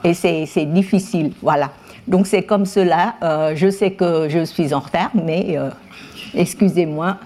[0.03, 1.71] Et c'est difficile, voilà.
[2.07, 3.17] Donc c'est comme cela.
[3.23, 5.69] Euh, je sais que je suis en retard, mais euh,
[6.35, 7.19] excusez-moi.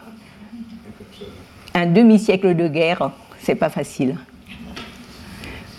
[1.75, 4.17] Un demi-siècle de guerre, c'est pas facile.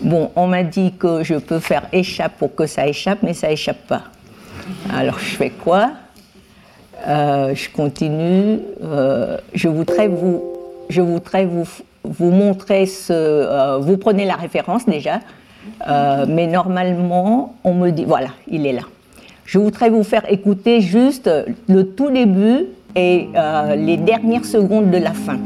[0.03, 3.49] Bon, on m'a dit que je peux faire échappe pour que ça échappe, mais ça
[3.49, 4.03] échappe pas.
[4.93, 5.91] Alors je fais quoi?
[7.07, 8.59] Euh, je continue.
[8.83, 10.43] Euh, je voudrais vous,
[10.89, 11.65] je voudrais vous,
[12.03, 13.13] vous montrer ce.
[13.13, 15.21] Euh, vous prenez la référence déjà,
[16.27, 18.83] mais normalement, on me dit voilà, il est là.
[19.45, 21.29] Je voudrais vous faire écouter juste
[21.69, 23.29] le tout début et
[23.77, 25.37] les dernières secondes de la fin.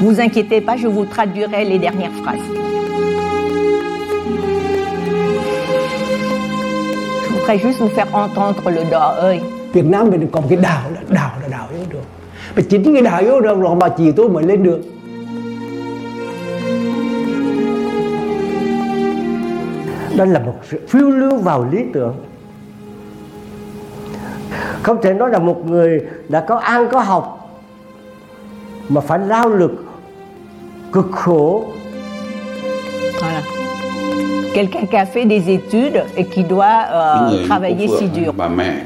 [0.00, 2.38] Vous inquiétez pas, je vous traduirai les dernières phrases.
[7.24, 9.40] Je voudrais juste vous faire entendre le đỏ ơi.
[9.72, 12.04] Việt Nam mình còn cái đảo là đảo là đảo yếu được.
[12.56, 14.80] Mà chính cái đảo yếu được là mà chỉ tôi mới lên được.
[20.16, 22.14] Đó là một sự phiêu lưu vào lý tưởng.
[24.82, 27.34] Không thể nói là một người đã có ăn có học
[28.88, 29.87] mà phải lao lực
[30.92, 31.64] khổ.
[33.20, 33.40] Voilà
[34.54, 38.32] quelqu'un qui a fait des études et qui doit euh, travailler si dur.
[38.36, 38.82] Bà mẹ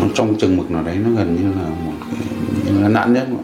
[0.00, 2.20] nó, trong chừng mực nào đấy nó gần như là một cái,
[2.64, 3.38] như là nạn nhân.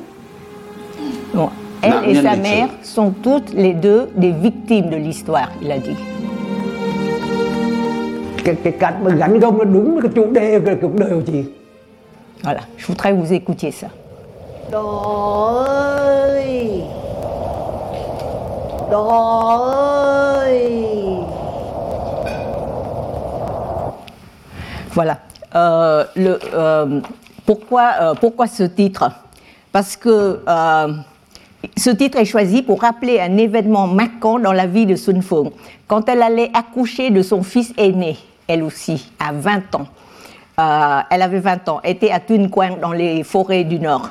[1.35, 1.49] Bon,
[1.83, 5.79] elle nạn et sa mère sont toutes les deux des victimes de l'histoire, il a
[5.79, 5.97] dit.
[8.45, 11.23] Cái, cái cảnh mà gắn gông nó đúng cái chủ đề cái cuộc đời của
[11.27, 11.45] chị.
[12.43, 13.89] Voilà, je voudrais vous écoutiez ça.
[24.93, 25.19] Voilà.
[25.55, 27.01] Euh, le, euh,
[27.47, 29.11] pourquoi, euh, pourquoi ce titre?
[29.73, 30.41] Parce que
[31.77, 35.51] ce titre est choisi pour rappeler un événement marquant dans la vie de Sun Fung.
[35.89, 39.87] Quand elle allait accoucher de son fils aîné, elle aussi, à 20 ans.
[41.11, 44.11] elle avait 20 ans, était à Quang dans les forêts du Nord.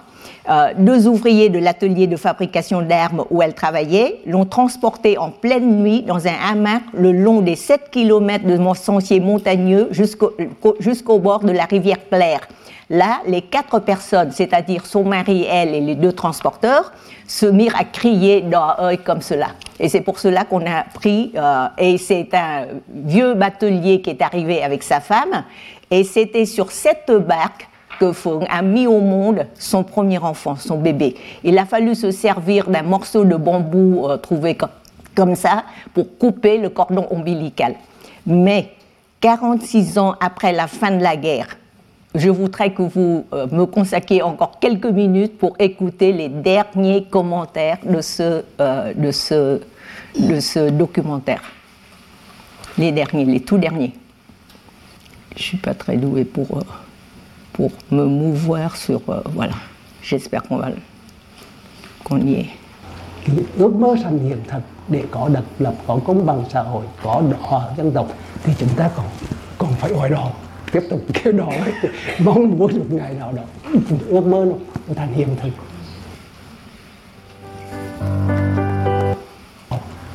[0.49, 5.83] Euh, deux ouvriers de l'atelier de fabrication d'armes où elle travaillait l'ont transportée en pleine
[5.83, 11.51] nuit dans un hamac le long des 7 km de sentier montagneux jusqu'au bord de
[11.51, 12.47] la rivière Claire.
[12.89, 16.91] Là, les quatre personnes, c'est-à-dire son mari, elle et les deux transporteurs,
[17.27, 18.73] se mirent à crier dans
[19.05, 19.49] comme cela.
[19.79, 24.21] Et c'est pour cela qu'on a pris, euh, et c'est un vieux batelier qui est
[24.23, 25.43] arrivé avec sa femme,
[25.91, 27.69] et c'était sur cette barque
[27.99, 31.15] que a mis au monde son premier enfant, son bébé.
[31.43, 34.57] Il a fallu se servir d'un morceau de bambou euh, trouvé
[35.15, 37.75] comme, ça pour couper le cordon ombilical.
[38.25, 38.71] Mais
[39.19, 41.57] 46 ans après la fin de la guerre,
[42.15, 47.79] je voudrais que vous euh, me consacriez encore quelques minutes pour écouter les derniers commentaires
[47.83, 49.59] de ce, euh,
[50.71, 51.41] documentaire.
[52.77, 53.93] Les derniers, les tout derniers.
[55.35, 56.61] Je ne suis pas très douée pour
[57.53, 59.53] pour me mouvoir sur euh, voilà.
[60.03, 60.69] J'espère qu'on va
[62.03, 62.45] qu'on y est.
[63.57, 67.21] Ước mơ thành hiện thực để có độc lập có công bằng xã hội có
[67.31, 68.07] đỏ dân tộc
[68.43, 69.05] thì chúng ta còn
[69.57, 70.31] còn phải gọi đỏ
[70.71, 71.49] tiếp tục kêu đỏ.
[72.19, 73.43] Mong muốn một ngày nào đó
[74.07, 74.45] ước mơ
[74.87, 75.51] nó thành hiện thực.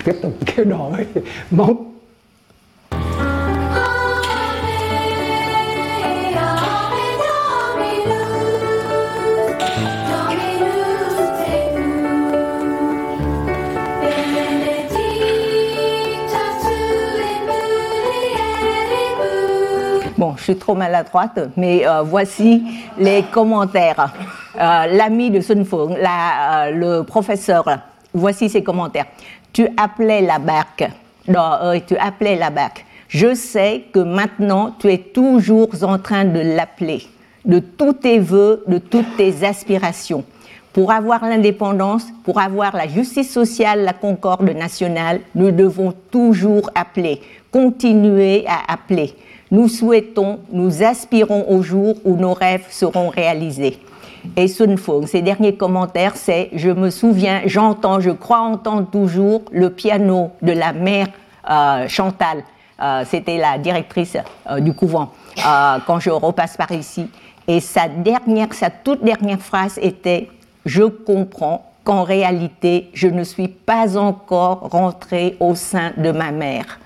[0.04, 0.90] Tiếp tục kêu đỏ.
[1.50, 1.93] Mong
[20.44, 22.62] je suis trop maladroite, mais euh, voici
[22.98, 24.12] les commentaires.
[24.60, 27.64] Euh, l'ami de Sun Fung, euh, le professeur,
[28.12, 29.06] voici ses commentaires.
[29.54, 30.84] Tu appelais la barque.
[31.86, 32.84] tu appelais la barque.
[33.08, 37.06] Je sais que maintenant tu es toujours en train de l'appeler.
[37.46, 40.24] de tous tes voeux, de toutes tes aspirations.
[40.74, 47.20] Pour avoir l'indépendance, pour avoir la justice sociale, la concorde nationale, nous devons toujours appeler,
[47.50, 49.14] continuer à appeler.
[49.50, 53.78] Nous souhaitons, nous aspirons au jour où nos rêves seront réalisés.
[54.36, 59.42] Et Sun Fung, ses derniers commentaires, c'est Je me souviens, j'entends, je crois entendre toujours
[59.52, 61.08] le piano de la mère
[61.48, 62.42] euh, Chantal.
[62.80, 64.16] Euh, c'était la directrice
[64.50, 65.12] euh, du couvent
[65.86, 67.08] quand je repasse par ici.
[67.46, 70.28] Et sa dernière, sa toute dernière phrase était
[70.64, 76.78] Je comprends qu'en réalité, je ne suis pas encore rentrée au sein de ma mère.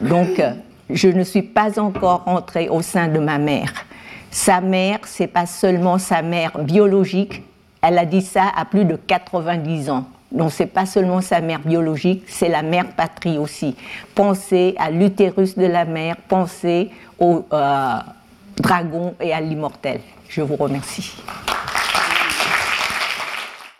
[0.00, 0.42] Donc,
[0.90, 3.72] je ne suis pas encore rentrée au sein de ma mère.
[4.30, 7.42] Sa mère, c'est pas seulement sa mère biologique,
[7.82, 10.06] elle a dit ça à plus de 90 ans.
[10.32, 13.76] Donc c'est pas seulement sa mère biologique, c'est la mère patrie aussi.
[14.14, 16.90] Pensez à l'utérus de la mère, pensez
[17.20, 17.98] au euh,
[18.56, 20.00] dragon et à l'immortel.
[20.28, 21.14] Je vous remercie.